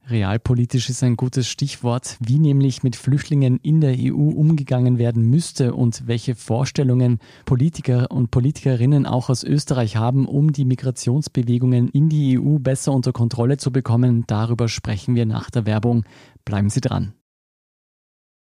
Realpolitisch 0.10 0.89
ist 0.89 1.01
ein 1.01 1.15
gutes 1.15 1.48
Stichwort, 1.48 2.17
wie 2.19 2.38
nämlich 2.38 2.83
mit 2.83 2.98
Flüchtlingen 2.98 3.57
in 3.63 3.79
der 3.79 3.95
EU 3.98 4.31
umgegangen 4.31 4.98
werden 4.98 5.29
müsste 5.29 5.74
und 5.74 6.07
welche 6.07 6.36
Vorstellungen 6.36 7.19
Politiker 7.45 8.12
und 8.12 8.29
Politikerinnen 8.29 9.05
auch 9.05 9.29
aus 9.29 9.43
Österreich 9.43 9.95
haben, 9.95 10.27
um 10.27 10.51
die 10.51 10.65
Migrationsbewegungen 10.65 11.88
in 11.88 12.10
die 12.10 12.38
EU 12.38 12.60
besser 12.60 12.91
unter 12.91 13.13
Kontrolle 13.13 13.57
zu 13.57 13.72
bekommen. 13.72 14.25
Darüber 14.27 14.67
sprechen 14.67 15.15
wir 15.15 15.25
nach 15.25 15.50
der 15.50 15.65
Werbung. 15.65 16.03
Bleiben 16.43 16.69
Sie 16.69 16.81
dran. 16.81 17.13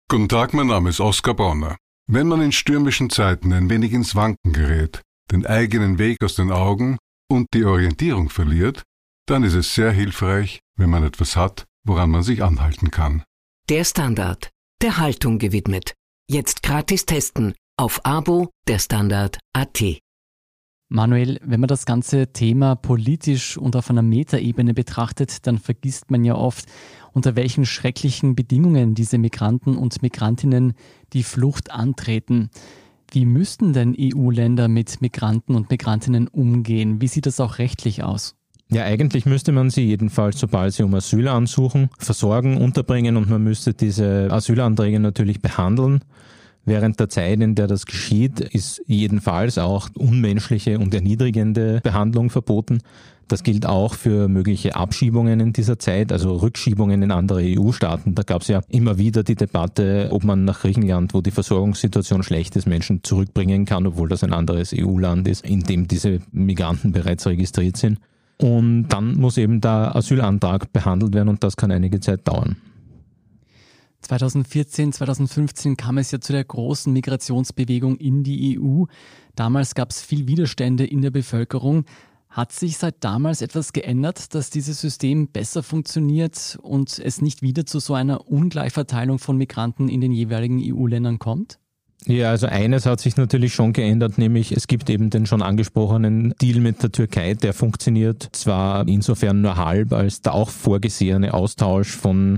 Guten 0.07 0.29
Tag, 0.29 0.53
mein 0.53 0.67
Name 0.67 0.89
ist 0.89 0.99
Oskar 0.99 1.33
Bonner. 1.33 1.77
Wenn 2.07 2.27
man 2.27 2.41
in 2.41 2.51
stürmischen 2.51 3.09
Zeiten 3.09 3.53
ein 3.53 3.69
wenig 3.71 3.93
ins 3.93 4.15
Wanken 4.15 4.53
gerät, 4.53 5.01
den 5.31 5.47
eigenen 5.47 5.97
Weg 5.97 6.23
aus 6.23 6.35
den 6.35 6.51
Augen 6.51 6.97
und 7.27 7.47
die 7.53 7.65
Orientierung 7.65 8.29
verliert, 8.29 8.83
dann 9.29 9.43
ist 9.43 9.53
es 9.53 9.75
sehr 9.75 9.91
hilfreich, 9.91 10.59
wenn 10.75 10.89
man 10.89 11.03
etwas 11.03 11.35
hat, 11.35 11.65
woran 11.83 12.09
man 12.09 12.23
sich 12.23 12.43
anhalten 12.43 12.91
kann. 12.91 13.23
Der 13.69 13.83
Standard, 13.83 14.49
der 14.81 14.97
Haltung 14.97 15.37
gewidmet. 15.37 15.93
Jetzt 16.27 16.63
gratis 16.63 17.05
testen 17.05 17.53
auf 17.77 18.05
Abo 18.05 18.49
der 18.67 18.79
Standard.at. 18.79 19.83
Manuel, 20.91 21.39
wenn 21.43 21.59
man 21.59 21.67
das 21.67 21.85
ganze 21.85 22.33
Thema 22.33 22.75
politisch 22.75 23.57
und 23.57 23.75
auf 23.75 23.91
einer 23.91 24.01
Metaebene 24.01 24.73
betrachtet, 24.73 25.45
dann 25.45 25.59
vergisst 25.59 26.09
man 26.09 26.23
ja 26.23 26.33
oft, 26.33 26.65
unter 27.13 27.35
welchen 27.35 27.65
schrecklichen 27.65 28.35
Bedingungen 28.35 28.95
diese 28.95 29.19
Migranten 29.19 29.77
und 29.77 30.01
Migrantinnen 30.01 30.73
die 31.13 31.23
Flucht 31.23 31.69
antreten. 31.69 32.49
Wie 33.11 33.25
müssten 33.25 33.73
denn 33.73 33.95
EU-Länder 33.97 34.67
mit 34.67 35.01
Migranten 35.01 35.53
und 35.53 35.69
Migrantinnen 35.69 36.27
umgehen? 36.27 37.01
Wie 37.01 37.07
sieht 37.07 37.27
das 37.27 37.39
auch 37.39 37.59
rechtlich 37.59 38.03
aus? 38.03 38.38
Ja, 38.71 38.83
eigentlich 38.83 39.25
müsste 39.25 39.51
man 39.51 39.71
sie 39.71 39.85
jedenfalls, 39.85 40.39
sobald 40.39 40.73
sie 40.73 40.83
um 40.83 40.93
Asyl 40.93 41.27
ansuchen, 41.27 41.89
versorgen, 41.97 42.57
unterbringen 42.57 43.17
und 43.17 43.27
man 43.27 43.43
müsste 43.43 43.73
diese 43.73 44.27
Asylanträge 44.31 44.99
natürlich 44.99 45.41
behandeln. 45.41 46.01
Während 46.65 46.99
der 46.99 47.09
Zeit, 47.09 47.41
in 47.41 47.55
der 47.55 47.65
das 47.65 47.87
geschieht, 47.87 48.41
ist 48.41 48.83
jedenfalls 48.85 49.57
auch 49.57 49.89
unmenschliche 49.95 50.77
und 50.77 50.93
erniedrigende 50.93 51.81
Behandlung 51.81 52.29
verboten. 52.29 52.81
Das 53.27 53.41
gilt 53.41 53.65
auch 53.65 53.95
für 53.95 54.27
mögliche 54.27 54.75
Abschiebungen 54.75 55.39
in 55.39 55.51
dieser 55.51 55.79
Zeit, 55.79 56.11
also 56.11 56.35
Rückschiebungen 56.35 57.01
in 57.01 57.11
andere 57.11 57.41
EU-Staaten. 57.43 58.13
Da 58.13 58.21
gab 58.21 58.43
es 58.43 58.49
ja 58.49 58.61
immer 58.69 58.99
wieder 58.99 59.23
die 59.23 59.35
Debatte, 59.35 60.09
ob 60.11 60.23
man 60.23 60.45
nach 60.45 60.61
Griechenland, 60.61 61.15
wo 61.15 61.21
die 61.21 61.31
Versorgungssituation 61.31 62.21
schlecht 62.21 62.55
ist, 62.55 62.67
Menschen 62.67 63.03
zurückbringen 63.03 63.65
kann, 63.65 63.87
obwohl 63.87 64.09
das 64.09 64.23
ein 64.23 64.33
anderes 64.33 64.71
EU-Land 64.75 65.27
ist, 65.27 65.43
in 65.45 65.61
dem 65.61 65.87
diese 65.87 66.19
Migranten 66.31 66.91
bereits 66.91 67.25
registriert 67.25 67.77
sind. 67.77 67.99
Und 68.41 68.87
dann 68.87 69.15
muss 69.15 69.37
eben 69.37 69.59
der 69.59 69.95
Asylantrag 69.95 70.71
behandelt 70.71 71.13
werden 71.13 71.29
und 71.29 71.43
das 71.43 71.57
kann 71.57 71.71
einige 71.71 71.99
Zeit 71.99 72.27
dauern. 72.27 72.55
2014, 74.01 74.93
2015 74.93 75.75
kam 75.75 75.97
es 75.97 76.11
ja 76.11 76.21
zu 76.21 76.31
der 76.31 76.45
großen 76.45 76.91
Migrationsbewegung 76.93 77.97
in 77.97 78.23
die 78.23 78.57
EU. 78.57 78.85
Damals 79.35 79.75
gab 79.75 79.91
es 79.91 80.01
viel 80.01 80.27
Widerstände 80.27 80.85
in 80.85 81.01
der 81.01 81.11
Bevölkerung. 81.11 81.83
Hat 82.29 82.51
sich 82.51 82.77
seit 82.77 83.03
damals 83.03 83.41
etwas 83.41 83.73
geändert, 83.73 84.33
dass 84.35 84.51
dieses 84.51 84.79
System 84.79 85.27
besser 85.27 85.63
funktioniert 85.63 86.57
und 86.61 86.99
es 86.99 87.21
nicht 87.21 87.41
wieder 87.41 87.65
zu 87.65 87.79
so 87.79 87.93
einer 87.93 88.29
Ungleichverteilung 88.29 89.19
von 89.19 89.35
Migranten 89.35 89.89
in 89.89 89.99
den 89.99 90.11
jeweiligen 90.11 90.61
EU-Ländern 90.63 91.19
kommt? 91.19 91.59
Ja, 92.05 92.29
also 92.29 92.47
eines 92.47 92.85
hat 92.85 93.01
sich 93.01 93.17
natürlich 93.17 93.53
schon 93.53 93.73
geändert, 93.73 94.17
nämlich 94.17 94.53
es 94.53 94.67
gibt 94.67 94.89
eben 94.89 95.09
den 95.09 95.25
schon 95.25 95.41
angesprochenen 95.41 96.33
Deal 96.41 96.59
mit 96.61 96.81
der 96.81 96.91
Türkei, 96.91 97.33
der 97.33 97.53
funktioniert 97.53 98.29
zwar 98.31 98.87
insofern 98.87 99.41
nur 99.41 99.57
halb, 99.57 99.91
als 99.91 100.21
der 100.21 100.33
auch 100.33 100.49
vorgesehene 100.49 101.33
Austausch 101.33 101.91
von 101.91 102.37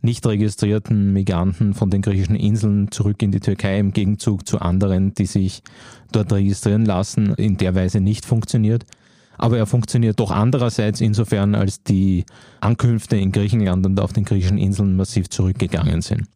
nicht 0.00 0.26
registrierten 0.26 1.12
Migranten 1.12 1.74
von 1.74 1.90
den 1.90 2.02
griechischen 2.02 2.36
Inseln 2.36 2.90
zurück 2.90 3.22
in 3.22 3.32
die 3.32 3.40
Türkei 3.40 3.78
im 3.78 3.92
Gegenzug 3.92 4.48
zu 4.48 4.60
anderen, 4.60 5.14
die 5.14 5.26
sich 5.26 5.62
dort 6.10 6.32
registrieren 6.32 6.86
lassen, 6.86 7.34
in 7.34 7.58
der 7.58 7.74
Weise 7.74 8.00
nicht 8.00 8.24
funktioniert. 8.24 8.84
Aber 9.38 9.58
er 9.58 9.66
funktioniert 9.66 10.20
doch 10.20 10.30
andererseits 10.30 11.00
insofern, 11.00 11.54
als 11.54 11.82
die 11.82 12.24
Ankünfte 12.60 13.16
in 13.16 13.30
Griechenland 13.30 13.84
und 13.86 14.00
auf 14.00 14.12
den 14.12 14.24
griechischen 14.24 14.58
Inseln 14.58 14.96
massiv 14.96 15.30
zurückgegangen 15.30 16.00
sind. 16.00 16.26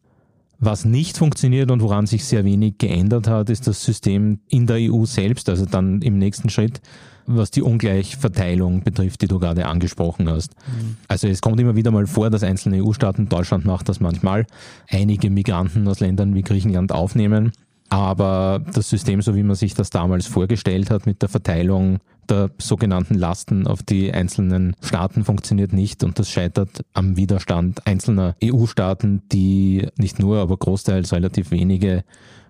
Was 0.59 0.85
nicht 0.85 1.17
funktioniert 1.17 1.69
und 1.69 1.81
woran 1.81 2.07
sich 2.07 2.25
sehr 2.25 2.43
wenig 2.43 2.79
geändert 2.79 3.27
hat, 3.27 3.49
ist 3.49 3.67
das 3.67 3.83
System 3.83 4.39
in 4.49 4.65
der 4.65 4.77
EU 4.79 5.05
selbst, 5.05 5.49
also 5.49 5.65
dann 5.65 6.01
im 6.01 6.17
nächsten 6.17 6.49
Schritt, 6.49 6.81
was 7.27 7.51
die 7.51 7.61
Ungleichverteilung 7.61 8.83
betrifft, 8.83 9.21
die 9.21 9.27
du 9.27 9.37
gerade 9.37 9.67
angesprochen 9.67 10.29
hast. 10.29 10.55
Mhm. 10.55 10.97
Also 11.07 11.27
es 11.27 11.41
kommt 11.41 11.59
immer 11.59 11.75
wieder 11.75 11.91
mal 11.91 12.07
vor, 12.07 12.29
dass 12.29 12.43
einzelne 12.43 12.83
EU-Staaten, 12.83 13.29
Deutschland 13.29 13.65
macht 13.65 13.87
das 13.89 13.99
manchmal, 13.99 14.47
einige 14.89 15.29
Migranten 15.29 15.87
aus 15.87 15.99
Ländern 15.99 16.33
wie 16.33 16.41
Griechenland 16.41 16.91
aufnehmen 16.91 17.51
aber 17.89 18.61
das 18.73 18.89
System, 18.89 19.21
so 19.21 19.35
wie 19.35 19.43
man 19.43 19.55
sich 19.55 19.73
das 19.73 19.89
damals 19.89 20.27
vorgestellt 20.27 20.91
hat, 20.91 21.05
mit 21.05 21.21
der 21.21 21.29
Verteilung 21.29 21.99
der 22.29 22.51
sogenannten 22.57 23.15
Lasten 23.15 23.67
auf 23.67 23.83
die 23.83 24.11
einzelnen 24.13 24.75
Staaten 24.81 25.23
funktioniert 25.23 25.73
nicht 25.73 26.03
und 26.03 26.19
das 26.19 26.29
scheitert 26.29 26.85
am 26.93 27.17
Widerstand 27.17 27.85
einzelner 27.85 28.35
EU-Staaten, 28.43 29.23
die 29.31 29.87
nicht 29.97 30.19
nur, 30.19 30.39
aber 30.39 30.57
großteils 30.57 31.13
relativ 31.13 31.51
wenige 31.51 32.03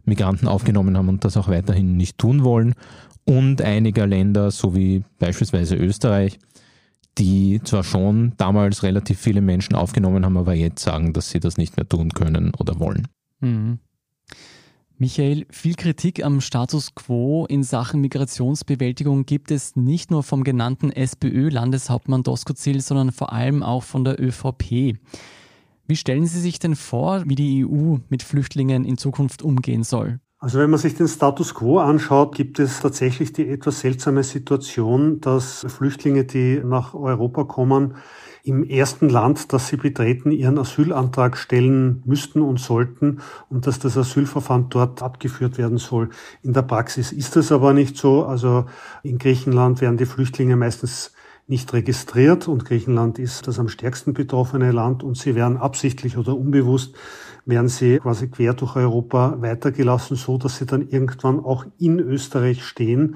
Migranten 0.06 0.48
aufgenommen 0.48 0.98
haben 0.98 1.10
und 1.10 1.26
das 1.26 1.38
auch 1.38 1.50
weiterhin 1.50 1.98
nicht 1.98 2.18
tun 2.18 2.44
wollen 2.44 2.76
und 3.26 3.62
einiger 3.62 4.08
Länder, 4.08 4.52
so 4.52 4.76
wie 4.76 5.04
beispielsweise 5.20 5.76
Österreich, 5.76 6.40
die 7.18 7.60
zwar 7.64 7.84
schon 7.84 8.34
damals 8.38 8.84
relativ 8.84 9.20
viele 9.20 9.42
Menschen 9.42 9.76
aufgenommen 9.76 10.24
haben, 10.24 10.38
aber 10.38 10.54
jetzt 10.54 10.84
sagen, 10.84 11.14
dass 11.14 11.30
sie 11.30 11.40
das 11.40 11.58
nicht 11.58 11.76
mehr 11.76 11.88
tun 11.88 12.12
können 12.12 12.54
oder 12.58 12.80
wollen. 12.80 13.08
Mhm. 13.42 13.80
Michael, 15.00 15.46
viel 15.52 15.76
Kritik 15.76 16.26
am 16.26 16.42
Status 16.42 16.96
quo 16.96 17.46
in 17.46 17.62
Sachen 17.62 18.02
Migrationsbewältigung 18.02 19.28
gibt 19.28 19.52
es 19.52 19.76
nicht 19.76 20.10
nur 20.10 20.24
vom 20.24 20.44
genannten 20.44 20.92
SPÖ-Landeshauptmann 20.92 22.24
Doskozil, 22.24 22.82
sondern 22.82 23.12
vor 23.12 23.32
allem 23.32 23.62
auch 23.62 23.84
von 23.84 24.04
der 24.04 24.20
ÖVP. 24.20 24.98
Wie 25.86 25.96
stellen 25.96 26.26
Sie 26.26 26.40
sich 26.40 26.58
denn 26.58 26.76
vor, 26.76 27.22
wie 27.28 27.36
die 27.36 27.64
EU 27.64 27.98
mit 28.10 28.24
Flüchtlingen 28.24 28.86
in 28.86 28.98
Zukunft 28.98 29.44
umgehen 29.44 29.84
soll? 29.84 30.20
Also 30.40 30.58
wenn 30.58 30.72
man 30.72 30.80
sich 30.80 30.96
den 30.96 31.08
Status 31.08 31.54
quo 31.54 31.78
anschaut, 31.78 32.34
gibt 32.34 32.58
es 32.58 32.80
tatsächlich 32.80 33.34
die 33.34 33.48
etwas 33.48 33.82
seltsame 33.82 34.24
Situation, 34.24 35.22
dass 35.22 35.64
Flüchtlinge, 35.70 36.26
die 36.26 36.60
nach 36.64 36.96
Europa 36.96 37.44
kommen, 37.44 37.98
im 38.48 38.64
ersten 38.64 39.10
Land, 39.10 39.52
das 39.52 39.68
sie 39.68 39.78
betreten, 39.78 40.32
ihren 40.32 40.58
Asylantrag 40.58 41.38
stellen 41.38 42.02
müssten 42.06 42.42
und 42.42 42.60
sollten 42.60 43.20
und 43.50 43.68
dass 43.68 43.80
das 43.80 43.98
Asylverfahren 43.98 44.70
dort 44.70 45.04
abgeführt 45.04 45.58
werden 45.58 45.78
soll. 45.78 46.10
In 46.44 46.54
der 46.54 46.62
Praxis 46.62 47.12
ist 47.12 47.36
das 47.36 47.52
aber 47.52 47.74
nicht 47.74 47.98
so. 47.98 48.26
Also 48.26 48.66
in 49.04 49.18
Griechenland 49.18 49.82
werden 49.82 49.98
die 49.98 50.06
Flüchtlinge 50.06 50.56
meistens 50.56 51.12
nicht 51.48 51.72
registriert 51.74 52.48
und 52.48 52.66
Griechenland 52.66 53.20
ist 53.20 53.48
das 53.48 53.60
am 53.60 53.70
stärksten 53.70 54.14
betroffene 54.14 54.72
Land 54.72 55.04
und 55.04 55.18
sie 55.18 55.36
werden 55.36 55.58
absichtlich 55.58 56.18
oder 56.18 56.36
unbewusst 56.36 56.96
werden 57.46 57.70
sie 57.70 58.00
quasi 58.00 58.28
quer 58.28 58.54
durch 58.54 58.76
Europa 58.76 59.38
weitergelassen, 59.40 60.18
so 60.18 60.38
dass 60.38 60.58
sie 60.58 60.66
dann 60.66 60.88
irgendwann 60.90 61.40
auch 61.40 61.66
in 61.80 62.00
Österreich 62.00 62.66
stehen 62.66 63.16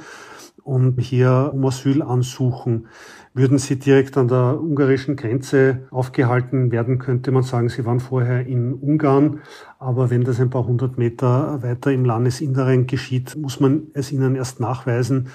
und 0.64 1.00
hier 1.00 1.52
um 1.54 1.66
Asyl 1.66 2.02
ansuchen. 2.02 2.88
Würden 3.34 3.60
sie 3.60 3.80
direkt 3.80 4.18
an 4.18 4.28
der 4.28 4.60
ungarischen 4.60 5.16
Grenze 5.16 5.88
aufgehalten 5.90 6.70
werden, 6.72 7.00
könnte 7.00 7.32
man 7.32 7.44
sagen, 7.44 7.70
sie 7.70 7.86
waren 7.86 8.02
vorher 8.02 8.46
in 8.46 8.74
Ungarn. 8.74 9.40
Aber 9.80 10.10
wenn 10.10 10.26
das 10.26 10.42
ein 10.42 10.50
paar 10.50 10.68
hundert 10.68 10.98
Meter 10.98 11.64
weiter 11.64 11.94
im 11.94 12.04
Landesinneren 12.04 12.88
geschieht, 12.88 13.38
muss 13.38 13.62
man 13.62 13.88
es 13.94 14.12
ihnen 14.12 14.36
erst 14.36 14.60
nachweisen 14.60 15.30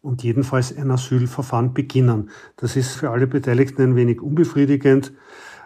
und 0.00 0.22
jedenfalls 0.22 0.76
ein 0.76 0.92
Asylverfahren 0.92 1.74
beginnen. 1.74 2.30
Das 2.56 2.76
ist 2.76 2.92
für 2.92 3.10
alle 3.10 3.26
Beteiligten 3.26 3.82
ein 3.82 3.96
wenig 3.96 4.20
unbefriedigend. 4.20 5.12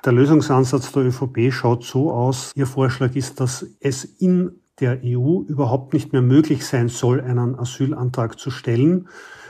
Der 0.06 0.12
Lösungsansatz 0.12 0.90
der 0.92 1.04
ÖVP 1.04 1.52
schaut 1.52 1.84
so 1.84 2.10
aus. 2.12 2.52
Ihr 2.54 2.66
Vorschlag 2.66 3.14
ist, 3.14 3.40
dass 3.40 3.66
es 3.80 4.04
in 4.04 4.52
der 4.80 5.00
EU 5.04 5.42
überhaupt 5.42 5.92
nicht 5.92 6.12
mehr 6.12 6.22
möglich 6.22 6.64
sein 6.66 6.88
soll, 6.88 7.20
einen 7.20 7.58
Asylantrag 7.58 8.38
zu 8.38 8.50
stellen 8.50 9.06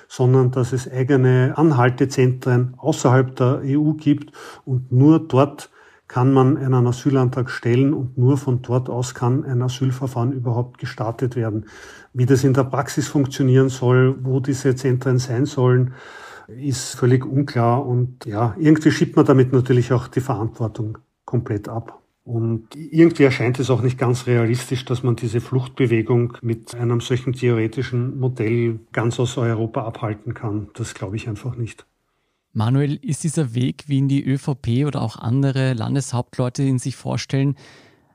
sondern 0.09 0.51
dass 0.51 0.73
es 0.73 0.91
eigene 0.91 1.55
Anhaltezentren 1.57 2.75
außerhalb 2.77 3.35
der 3.37 3.63
EU 3.65 3.93
gibt 3.93 4.33
und 4.65 4.93
nur 4.93 5.19
dort 5.19 5.71
kann 6.07 6.33
man 6.33 6.57
einen 6.57 6.87
Asylantrag 6.87 7.51
stellen 7.51 7.95
und 7.95 8.19
nur 8.19 8.37
von 8.37 8.63
dort 8.63 8.89
aus 8.89 9.15
kann 9.15 9.45
ein 9.45 9.63
Asylverfahren 9.63 10.33
überhaupt 10.33 10.79
gestartet 10.79 11.35
werden. 11.35 11.67
Wie 12.13 12.27
das 12.27 12.45
in 12.45 12.53
der 12.53 12.65
Praxis 12.65 13.09
funktionieren 13.09 13.69
soll, 13.69 14.17
wo 14.23 14.41
diese 14.41 14.77
Zentren 14.77 15.19
sein 15.19 15.47
sollen, 15.47 15.95
ist 16.47 16.95
völlig 16.95 17.25
unklar 17.25 17.85
und 17.85 18.27
ja, 18.27 18.55
irgendwie 18.59 18.91
schiebt 18.91 19.17
man 19.17 19.25
damit 19.25 19.53
natürlich 19.53 19.93
auch 19.93 20.09
die 20.09 20.21
Verantwortung 20.21 20.99
komplett 21.25 21.69
ab. 21.69 22.04
Und 22.25 22.75
irgendwie 22.75 23.25
erscheint 23.25 23.59
es 23.61 23.69
auch 23.69 23.83
nicht 23.83 23.99
ganz 23.99 24.27
realistisch, 24.27 24.87
dass 24.87 25.03
man 25.03 25.15
diese 25.15 25.43
Fluchtbewegung 25.43 26.39
mit 26.41 26.75
einem 26.75 27.03
solchen 27.03 27.35
theoretischen 27.35 28.19
Modell 28.19 28.81
ganz 28.93 29.21
aus 29.21 29.37
Europa 29.37 29.85
abhalten 29.85 30.33
kann. 30.33 30.69
Das 30.73 30.95
glaube 30.95 31.17
ich 31.17 31.29
einfach 31.29 31.55
nicht. 31.55 31.85
Manuel, 32.55 32.97
ist 33.03 33.25
dieser 33.25 33.55
Weg, 33.55 33.85
wie 33.89 33.99
ihn 33.99 34.09
die 34.09 34.25
ÖVP 34.25 34.87
oder 34.87 35.03
auch 35.03 35.17
andere 35.17 35.75
Landeshauptleute 35.75 36.63
in 36.63 36.79
sich 36.79 36.97
vorstellen, 36.97 37.57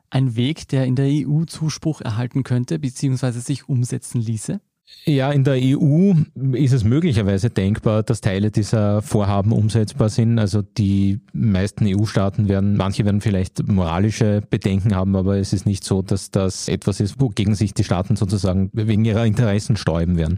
ein 0.09 0.35
Weg, 0.35 0.67
der 0.69 0.85
in 0.85 0.95
der 0.95 1.07
EU 1.07 1.43
Zuspruch 1.43 2.01
erhalten 2.01 2.43
könnte 2.43 2.79
bzw. 2.79 3.31
sich 3.31 3.69
umsetzen 3.69 4.21
ließe? 4.21 4.59
Ja, 5.05 5.31
in 5.31 5.43
der 5.43 5.55
EU 5.55 6.13
ist 6.53 6.74
es 6.74 6.84
möglicherweise 6.84 7.50
denkbar, 7.50 8.03
dass 8.03 8.22
Teile 8.22 8.51
dieser 8.51 9.01
Vorhaben 9.01 9.51
umsetzbar 9.51 10.10
sind. 10.10 10.38
Also 10.38 10.62
die 10.62 11.19
meisten 11.34 11.86
EU-Staaten 11.88 12.48
werden, 12.48 12.77
manche 12.77 13.05
werden 13.05 13.22
vielleicht 13.22 13.67
moralische 13.67 14.43
Bedenken 14.48 14.96
haben, 14.96 15.15
aber 15.15 15.38
es 15.38 15.51
ist 15.51 15.65
nicht 15.65 15.84
so, 15.84 16.01
dass 16.01 16.29
das 16.29 16.67
etwas 16.67 17.00
ist, 17.00 17.19
wogegen 17.19 17.55
sich 17.55 17.74
die 17.74 17.84
Staaten 17.84 18.17
sozusagen 18.17 18.69
wegen 18.74 19.03
ihrer 19.03 19.25
Interessen 19.25 19.77
sträuben 19.77 20.17
werden. 20.17 20.38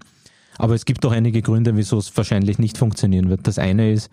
Aber 0.58 0.76
es 0.76 0.86
gibt 0.86 1.06
auch 1.06 1.12
einige 1.12 1.42
Gründe, 1.42 1.76
wieso 1.78 1.98
es 1.98 2.16
wahrscheinlich 2.16 2.60
nicht 2.60 2.78
funktionieren 2.78 3.30
wird. 3.30 3.48
Das 3.48 3.58
eine 3.58 3.92
ist, 3.92 4.10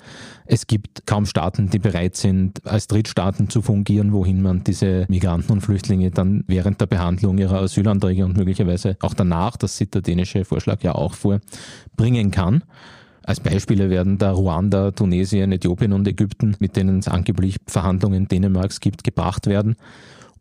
es 0.46 0.66
gibt 0.66 1.06
kaum 1.06 1.26
Staaten, 1.26 1.68
die 1.68 1.78
bereit 1.78 2.16
sind, 2.16 2.64
als 2.66 2.86
Drittstaaten 2.86 3.50
zu 3.50 3.60
fungieren, 3.60 4.12
wohin 4.12 4.40
man 4.40 4.64
diese 4.64 5.04
Migranten 5.08 5.52
und 5.52 5.60
Flüchtlinge 5.60 6.10
dann 6.10 6.44
während 6.46 6.80
der 6.80 6.86
Behandlung 6.86 7.38
ihrer 7.38 7.60
Asylanträge 7.60 8.24
und 8.24 8.36
möglicherweise 8.36 8.96
auch 9.00 9.14
danach, 9.14 9.56
das 9.56 9.76
sieht 9.76 9.94
der 9.94 10.02
dänische 10.02 10.44
Vorschlag 10.44 10.82
ja 10.82 10.94
auch 10.94 11.14
vor, 11.14 11.40
bringen 11.96 12.30
kann. 12.30 12.64
Als 13.24 13.40
Beispiele 13.40 13.90
werden 13.90 14.16
da 14.16 14.30
Ruanda, 14.30 14.92
Tunesien, 14.92 15.52
Äthiopien 15.52 15.92
und 15.92 16.08
Ägypten, 16.08 16.56
mit 16.60 16.76
denen 16.76 17.00
es 17.00 17.08
angeblich 17.08 17.56
Verhandlungen 17.66 18.26
Dänemarks 18.26 18.80
gibt, 18.80 19.04
gebracht 19.04 19.46
werden 19.46 19.76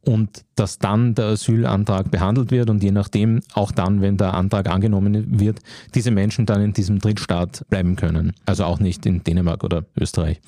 und 0.07 0.45
dass 0.55 0.79
dann 0.79 1.15
der 1.15 1.25
Asylantrag 1.25 2.09
behandelt 2.09 2.49
wird 2.51 2.69
und 2.69 2.81
je 2.81 2.91
nachdem, 2.91 3.41
auch 3.53 3.73
dann, 3.73 4.01
wenn 4.01 4.15
der 4.15 4.33
Antrag 4.35 4.69
angenommen 4.69 5.39
wird, 5.39 5.59
diese 5.95 6.11
Menschen 6.11 6.45
dann 6.45 6.61
in 6.61 6.73
diesem 6.73 6.99
Drittstaat 6.99 7.65
bleiben 7.69 7.97
können. 7.97 8.31
Also 8.45 8.63
auch 8.63 8.79
nicht 8.79 9.05
in 9.05 9.23
Dänemark 9.23 9.65
oder 9.65 9.83
Österreich. 9.99 10.39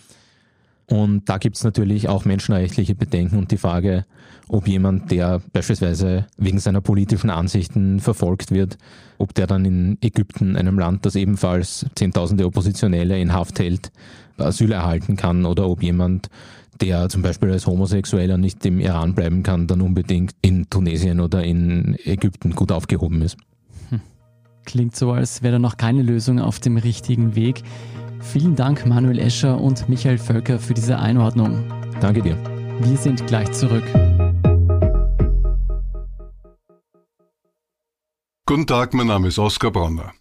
Und 0.88 1.28
da 1.28 1.38
gibt 1.38 1.58
es 1.58 1.64
natürlich 1.64 2.08
auch 2.08 2.26
menschenrechtliche 2.26 2.96
Bedenken 2.96 3.38
und 3.38 3.52
die 3.52 3.58
Frage, 3.58 4.06
ob 4.48 4.68
jemand, 4.68 5.12
der 5.12 5.42
beispielsweise 5.54 6.26
wegen 6.38 6.60
seiner 6.60 6.82
politischen 6.82 7.30
Ansichten 7.30 8.00
verfolgt 8.00 8.52
wird, 8.52 8.78
ob 9.20 9.36
der 9.36 9.46
dann 9.46 9.66
in 9.66 9.98
Ägypten, 10.02 10.56
einem 10.56 10.80
Land, 10.80 11.06
das 11.06 11.16
ebenfalls 11.16 11.86
Zehntausende 11.96 12.46
Oppositionelle 12.46 13.20
in 13.20 13.34
Haft 13.34 13.60
hält, 13.60 13.92
Asyl 14.38 14.72
erhalten 14.72 15.18
kann 15.18 15.46
oder 15.46 15.68
ob 15.68 15.84
jemand, 15.84 16.30
der 16.82 17.10
zum 17.10 17.22
Beispiel 17.22 17.52
als 17.52 17.68
Homosexueller 17.68 18.38
nicht 18.38 18.66
im 18.66 18.80
Iran 18.80 19.14
bleiben 19.14 19.44
kann, 19.44 19.68
dann 19.68 19.82
unbedingt 19.82 20.34
in 20.42 20.70
Tunesien 20.70 21.20
oder 21.20 21.44
in 21.44 21.98
Ägypten 22.04 22.56
gut 22.56 22.72
aufgehoben 22.72 23.22
ist. 23.22 23.38
Hm. 23.90 24.02
Klingt 24.66 24.96
so, 24.96 25.12
als 25.12 25.44
wäre 25.44 25.54
da 25.54 25.60
noch 25.60 25.78
keine 25.78 26.02
Lösung 26.02 26.40
auf 26.40 26.60
dem 26.60 26.78
richtigen 26.78 27.36
Weg. 27.36 27.64
Vielen 28.22 28.56
Dank, 28.56 28.86
Manuel 28.86 29.20
Escher 29.20 29.60
und 29.60 29.88
Michael 29.90 30.18
Völker, 30.18 30.60
für 30.60 30.74
diese 30.74 31.00
Einordnung. 31.00 31.64
Danke 32.02 32.22
dir. 32.22 32.38
Wir 32.82 32.98
sind 32.98 33.26
gleich 33.28 33.52
zurück. 33.52 33.84
Guten 38.46 38.66
Tag, 38.66 38.94
mein 38.94 39.08
Name 39.08 39.28
ist 39.28 39.38
Oskar 39.38 39.72
Bronner. 39.72 40.12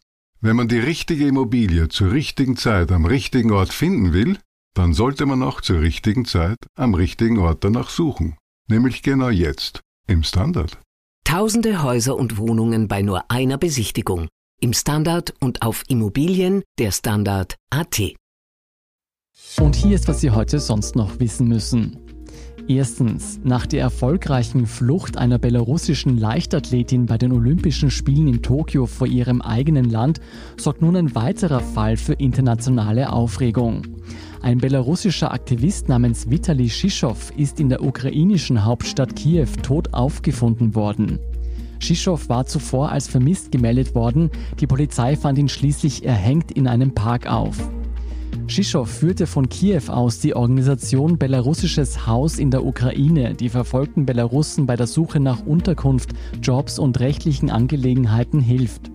Wenn 0.40 0.54
man 0.54 0.68
die 0.68 0.78
richtige 0.78 1.26
Immobilie 1.26 1.88
zur 1.88 2.12
richtigen 2.12 2.56
Zeit 2.56 2.92
am 2.92 3.06
richtigen 3.06 3.50
Ort 3.52 3.72
finden 3.72 4.12
will, 4.12 4.38
dann 4.78 4.92
sollte 4.92 5.26
man 5.26 5.42
auch 5.42 5.60
zur 5.60 5.80
richtigen 5.80 6.24
Zeit 6.24 6.58
am 6.76 6.94
richtigen 6.94 7.38
Ort 7.38 7.64
danach 7.64 7.90
suchen. 7.90 8.36
Nämlich 8.68 9.02
genau 9.02 9.28
jetzt, 9.28 9.80
im 10.06 10.22
Standard. 10.22 10.78
Tausende 11.24 11.82
Häuser 11.82 12.16
und 12.16 12.38
Wohnungen 12.38 12.86
bei 12.86 13.02
nur 13.02 13.28
einer 13.28 13.58
Besichtigung. 13.58 14.28
Im 14.60 14.72
Standard 14.72 15.34
und 15.40 15.62
auf 15.62 15.82
Immobilien 15.88 16.62
der 16.78 16.92
Standard 16.92 17.56
AT. 17.70 18.14
Und 19.58 19.74
hier 19.74 19.96
ist, 19.96 20.06
was 20.06 20.20
Sie 20.20 20.30
heute 20.30 20.60
sonst 20.60 20.94
noch 20.94 21.18
wissen 21.18 21.48
müssen. 21.48 21.98
Erstens, 22.68 23.40
nach 23.42 23.66
der 23.66 23.80
erfolgreichen 23.80 24.66
Flucht 24.66 25.16
einer 25.16 25.38
belarussischen 25.38 26.18
Leichtathletin 26.18 27.06
bei 27.06 27.18
den 27.18 27.32
Olympischen 27.32 27.90
Spielen 27.90 28.28
in 28.28 28.42
Tokio 28.42 28.86
vor 28.86 29.06
ihrem 29.06 29.42
eigenen 29.42 29.90
Land 29.90 30.20
sorgt 30.56 30.82
nun 30.82 30.94
ein 30.94 31.14
weiterer 31.14 31.60
Fall 31.60 31.96
für 31.96 32.12
internationale 32.12 33.10
Aufregung. 33.10 33.82
Ein 34.40 34.58
belarussischer 34.58 35.32
Aktivist 35.32 35.88
namens 35.88 36.30
Vitali 36.30 36.70
Shishow 36.70 37.16
ist 37.36 37.58
in 37.58 37.68
der 37.68 37.82
ukrainischen 37.82 38.64
Hauptstadt 38.64 39.16
Kiew 39.16 39.48
tot 39.62 39.92
aufgefunden 39.92 40.74
worden. 40.74 41.18
Shishow 41.80 42.18
war 42.28 42.46
zuvor 42.46 42.90
als 42.90 43.08
vermisst 43.08 43.50
gemeldet 43.52 43.94
worden, 43.94 44.30
die 44.60 44.66
Polizei 44.66 45.16
fand 45.16 45.38
ihn 45.38 45.48
schließlich 45.48 46.04
erhängt 46.04 46.52
in 46.52 46.68
einem 46.68 46.94
Park 46.94 47.30
auf. 47.30 47.56
Shishow 48.46 48.84
führte 48.84 49.26
von 49.26 49.48
Kiew 49.48 49.88
aus 49.88 50.20
die 50.20 50.34
Organisation 50.34 51.18
Belarussisches 51.18 52.06
Haus 52.06 52.38
in 52.38 52.50
der 52.50 52.64
Ukraine, 52.64 53.34
die 53.34 53.48
verfolgten 53.48 54.06
Belarussen 54.06 54.66
bei 54.66 54.76
der 54.76 54.86
Suche 54.86 55.20
nach 55.20 55.44
Unterkunft, 55.44 56.10
Jobs 56.42 56.78
und 56.78 56.98
rechtlichen 57.00 57.50
Angelegenheiten 57.50 58.40
hilft. 58.40 58.90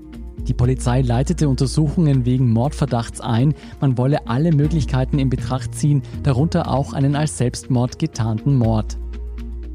Die 0.48 0.54
Polizei 0.54 1.02
leitete 1.02 1.48
Untersuchungen 1.48 2.26
wegen 2.26 2.50
Mordverdachts 2.50 3.22
ein, 3.22 3.54
man 3.80 3.98
wolle 3.98 4.28
alle 4.28 4.52
Möglichkeiten 4.52 5.20
in 5.20 5.30
Betracht 5.30 5.74
ziehen, 5.76 6.02
darunter 6.24 6.70
auch 6.70 6.94
einen 6.94 7.16
als 7.16 7.38
Selbstmord 7.38 7.98
getarnten 7.98 8.58
Mord. 8.58 8.98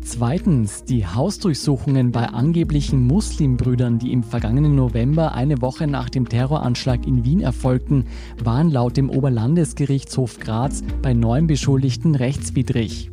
Zweitens, 0.03 0.85
die 0.85 1.07
Hausdurchsuchungen 1.07 2.13
bei 2.13 2.29
angeblichen 2.29 3.07
Muslimbrüdern, 3.07 3.99
die 3.99 4.13
im 4.13 4.23
vergangenen 4.23 4.75
November 4.75 5.35
eine 5.35 5.61
Woche 5.61 5.87
nach 5.87 6.09
dem 6.09 6.29
Terroranschlag 6.29 7.07
in 7.07 7.25
Wien 7.25 7.41
erfolgten, 7.41 8.07
waren 8.43 8.71
laut 8.71 8.97
dem 8.97 9.11
Oberlandesgerichtshof 9.11 10.39
Graz 10.39 10.83
bei 11.03 11.13
neun 11.13 11.47
Beschuldigten 11.47 12.15
rechtswidrig. 12.15 13.11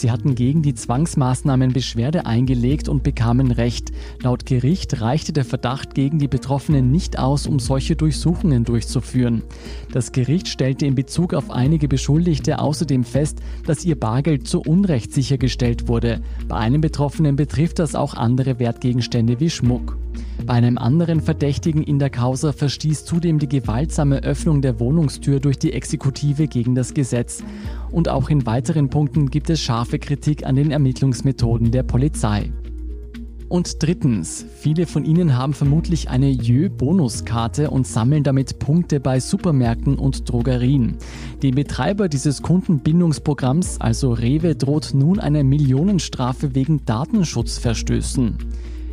Sie 0.00 0.10
hatten 0.10 0.34
gegen 0.34 0.62
die 0.62 0.74
Zwangsmaßnahmen 0.74 1.74
Beschwerde 1.74 2.24
eingelegt 2.24 2.88
und 2.88 3.02
bekamen 3.02 3.50
Recht. 3.50 3.92
Laut 4.22 4.46
Gericht 4.46 5.02
reichte 5.02 5.34
der 5.34 5.44
Verdacht 5.44 5.94
gegen 5.94 6.18
die 6.18 6.26
Betroffenen 6.26 6.90
nicht 6.90 7.18
aus, 7.18 7.46
um 7.46 7.58
solche 7.58 7.96
Durchsuchungen 7.96 8.64
durchzuführen. 8.64 9.42
Das 9.92 10.12
Gericht 10.12 10.48
stellte 10.48 10.86
in 10.86 10.94
Bezug 10.94 11.34
auf 11.34 11.50
einige 11.50 11.86
Beschuldigte 11.86 12.60
außerdem 12.60 13.04
fest, 13.04 13.40
dass 13.66 13.84
ihr 13.84 14.00
Bargeld 14.00 14.48
zu 14.48 14.62
Unrecht 14.62 15.12
sichergestellt 15.12 15.86
wurde. 15.86 16.22
Bei 16.48 16.56
einem 16.56 16.80
Betroffenen 16.80 17.36
betrifft 17.36 17.78
das 17.78 17.94
auch 17.94 18.14
andere 18.14 18.58
Wertgegenstände 18.58 19.38
wie 19.38 19.50
Schmuck. 19.50 19.98
Bei 20.46 20.54
einem 20.54 20.78
anderen 20.78 21.20
Verdächtigen 21.20 21.82
in 21.82 21.98
der 21.98 22.10
Causa 22.10 22.52
verstieß 22.52 23.04
zudem 23.04 23.38
die 23.38 23.48
gewaltsame 23.48 24.22
Öffnung 24.22 24.62
der 24.62 24.80
Wohnungstür 24.80 25.40
durch 25.40 25.58
die 25.58 25.72
Exekutive 25.72 26.48
gegen 26.48 26.74
das 26.74 26.94
Gesetz. 26.94 27.42
Und 27.90 28.08
auch 28.08 28.30
in 28.30 28.46
weiteren 28.46 28.90
Punkten 28.90 29.30
gibt 29.30 29.50
es 29.50 29.60
scharfe 29.60 29.98
Kritik 29.98 30.46
an 30.46 30.56
den 30.56 30.70
Ermittlungsmethoden 30.70 31.70
der 31.70 31.82
Polizei. 31.82 32.50
Und 33.50 33.82
drittens, 33.82 34.46
viele 34.60 34.86
von 34.86 35.04
Ihnen 35.04 35.36
haben 35.36 35.54
vermutlich 35.54 36.08
eine 36.08 36.30
Jö-Bonuskarte 36.30 37.70
und 37.70 37.84
sammeln 37.84 38.22
damit 38.22 38.60
Punkte 38.60 39.00
bei 39.00 39.18
Supermärkten 39.18 39.98
und 39.98 40.30
Drogerien. 40.30 40.98
Dem 41.42 41.56
Betreiber 41.56 42.08
dieses 42.08 42.42
Kundenbindungsprogramms, 42.42 43.80
also 43.80 44.12
Rewe, 44.12 44.54
droht 44.54 44.94
nun 44.94 45.18
eine 45.18 45.42
Millionenstrafe 45.42 46.54
wegen 46.54 46.84
Datenschutzverstößen. 46.84 48.38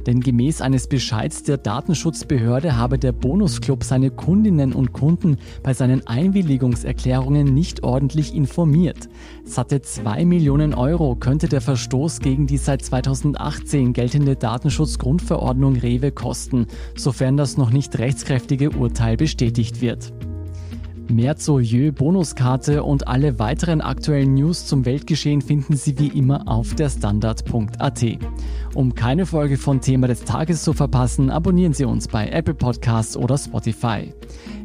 Denn 0.08 0.22
gemäß 0.22 0.62
eines 0.62 0.88
Bescheids 0.88 1.44
der 1.44 1.58
Datenschutzbehörde 1.58 2.78
habe 2.78 2.98
der 2.98 3.12
Bonusclub 3.12 3.84
seine 3.84 4.10
Kundinnen 4.10 4.72
und 4.72 4.94
Kunden 4.94 5.36
bei 5.64 5.74
seinen 5.74 6.08
Einwilligungserklärungen 6.08 7.54
nicht 7.54 7.84
ordentlich 7.84 8.34
informiert. 8.34 9.10
Satte 9.44 9.82
2 9.82 10.24
Millionen 10.24 10.74
Euro 10.74 11.18
könnte 11.18 11.50
der 11.50 11.60
Verstoß 11.60 12.22
gegen 12.22 12.48
die 12.48 12.58
seit 12.58 12.84
2018 12.84 13.92
geltende 13.92 14.38
Datenschutzgrundverordnung 14.38 15.76
Rewe 15.76 16.14
kosten, 16.14 16.68
sofern 16.96 17.36
das 17.36 17.58
noch 17.58 17.72
nicht 17.72 18.00
rechtskräftige 18.00 18.72
Urteil 18.72 19.18
bestätigt 19.18 19.82
wird. 19.82 20.14
Mehr 21.10 21.38
zur 21.38 21.62
Jö-Bonuskarte 21.62 22.84
und 22.84 23.08
alle 23.08 23.40
weiteren 23.40 23.82
aktuellen 23.82 24.34
News 24.34 24.66
zum 24.66 24.86
Weltgeschehen 24.86 25.42
finden 25.42 25.76
Sie 25.76 25.98
wie 25.98 26.08
immer 26.08 26.48
auf 26.48 26.76
der 26.76 26.90
Standard.at. 26.90 28.06
Um 28.76 28.94
keine 28.94 29.26
Folge 29.26 29.58
von 29.58 29.82
Thema 29.82 30.08
des 30.08 30.24
Tages 30.26 30.64
zu 30.64 30.74
verpassen, 30.74 31.30
abonnieren 31.30 31.74
Sie 31.74 31.86
uns 31.86 32.08
bei 32.08 32.30
Apple 32.30 32.54
Podcasts 32.54 33.16
oder 33.16 33.38
Spotify. 33.38 34.14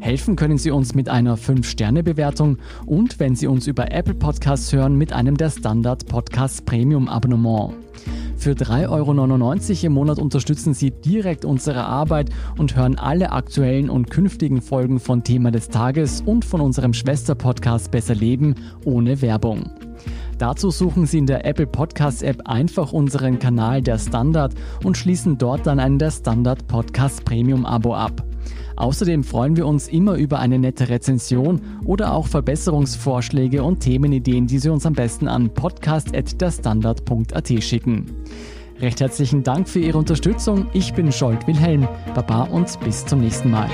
Helfen 0.01 0.35
können 0.35 0.59
Sie 0.59 0.71
uns 0.71 0.95
mit 0.95 1.09
einer 1.09 1.39
5-Sterne-Bewertung 1.39 2.59
und 2.87 3.21
wenn 3.21 3.37
Sie 3.37 3.47
uns 3.47 3.67
über 3.67 3.93
Apple 3.93 4.15
Podcasts 4.15 4.73
hören, 4.73 4.97
mit 4.97 5.13
einem 5.13 5.37
der 5.37 5.51
Standard 5.51 6.07
Podcast 6.07 6.67
Premium 6.67 7.09
Abonnement. 7.09 7.75
Für 8.43 8.55
3,99 8.55 8.89
Euro 8.89 9.87
im 9.87 9.93
Monat 9.93 10.19
unterstützen 10.19 10.75
Sie 10.75 10.91
direkt 10.91 11.45
unsere 11.45 11.85
Arbeit 11.85 12.31
und 12.59 12.75
hören 12.75 12.99
alle 12.99 13.31
aktuellen 13.31 13.89
und 13.89 14.11
künftigen 14.11 14.61
Folgen 14.61 14.99
von 14.99 15.23
Thema 15.23 15.53
des 15.53 15.69
Tages 15.69 16.23
und 16.23 16.45
von 16.45 16.61
unserem 16.61 16.93
Schwester-Podcast 16.93 17.93
Besser 17.93 18.17
Leben 18.17 18.57
ohne 18.85 19.23
Werbung. 19.23 19.71
Dazu 20.39 20.73
suchen 20.73 21.07
Sie 21.07 21.19
in 21.19 21.27
der 21.27 21.47
Apple 21.47 21.69
Podcast 21.69 22.25
App 22.25 22.43
einfach 22.49 22.93
unseren 22.93 23.39
Kanal 23.39 23.81
der 23.81 23.99
Standard 23.99 24.57
und 24.83 24.97
schließen 24.97 25.39
dort 25.39 25.65
dann 25.69 25.79
ein 25.79 26.01
der 26.01 26.11
Standard 26.11 26.67
Podcast 26.67 27.25
Premium 27.25 27.65
Abo 27.65 27.95
ab. 27.95 28.25
Außerdem 28.77 29.25
freuen 29.25 29.57
wir 29.57 29.67
uns 29.67 29.89
immer 29.89 30.15
über 30.15 30.39
eine 30.39 30.59
nette 30.59 30.89
Rezension 30.89 31.61
oder 31.85 32.15
auch 32.15 32.29
Verbesserungsvorschläge 32.29 33.63
und 33.63 33.81
Themenideen, 33.81 34.47
die 34.47 34.59
Sie 34.59 34.71
uns 34.71 34.87
am 34.87 34.95
besten 34.95 35.29
an 35.29 35.53
podcast.derstandard.at 35.53 37.63
schicken. 37.63 38.07
Recht 38.81 39.01
herzlichen 39.01 39.43
Dank 39.43 39.69
für 39.69 39.81
Ihre 39.81 39.99
Unterstützung. 39.99 40.69
Ich 40.73 40.95
bin 40.95 41.13
Scholt 41.13 41.47
Wilhelm. 41.47 41.87
Baba 42.15 42.45
und 42.45 42.81
bis 42.81 43.05
zum 43.07 43.21
nächsten 43.21 43.51
Mal. 43.51 43.69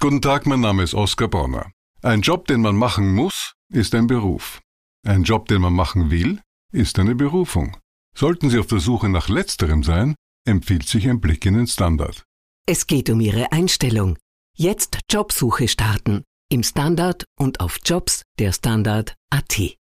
Guten 0.00 0.22
Tag, 0.22 0.46
mein 0.46 0.60
Name 0.60 0.84
ist 0.84 0.94
Oskar 0.94 1.26
Bonner. 1.28 1.72
Ein 2.02 2.20
Job, 2.20 2.46
den 2.46 2.60
man 2.62 2.76
machen 2.76 3.12
muss, 3.14 3.54
ist 3.68 3.96
ein 3.96 4.06
Beruf. 4.06 4.60
Ein 5.04 5.24
Job, 5.24 5.48
den 5.48 5.60
man 5.60 5.72
machen 5.72 6.12
will, 6.12 6.40
ist 6.72 6.98
eine 6.98 7.14
Berufung. 7.14 7.76
Sollten 8.14 8.50
Sie 8.50 8.58
auf 8.58 8.66
der 8.66 8.80
Suche 8.80 9.08
nach 9.08 9.28
letzterem 9.28 9.82
sein, 9.82 10.14
empfiehlt 10.46 10.86
sich 10.86 11.08
ein 11.08 11.20
Blick 11.20 11.44
in 11.46 11.54
den 11.54 11.66
Standard. 11.66 12.24
Es 12.66 12.86
geht 12.86 13.10
um 13.10 13.20
Ihre 13.20 13.52
Einstellung. 13.52 14.18
Jetzt 14.56 14.98
Jobsuche 15.10 15.68
starten. 15.68 16.24
Im 16.50 16.62
Standard 16.62 17.24
und 17.38 17.60
auf 17.60 17.78
Jobs 17.84 18.22
der 18.38 18.52
Standard.at. 18.52 19.77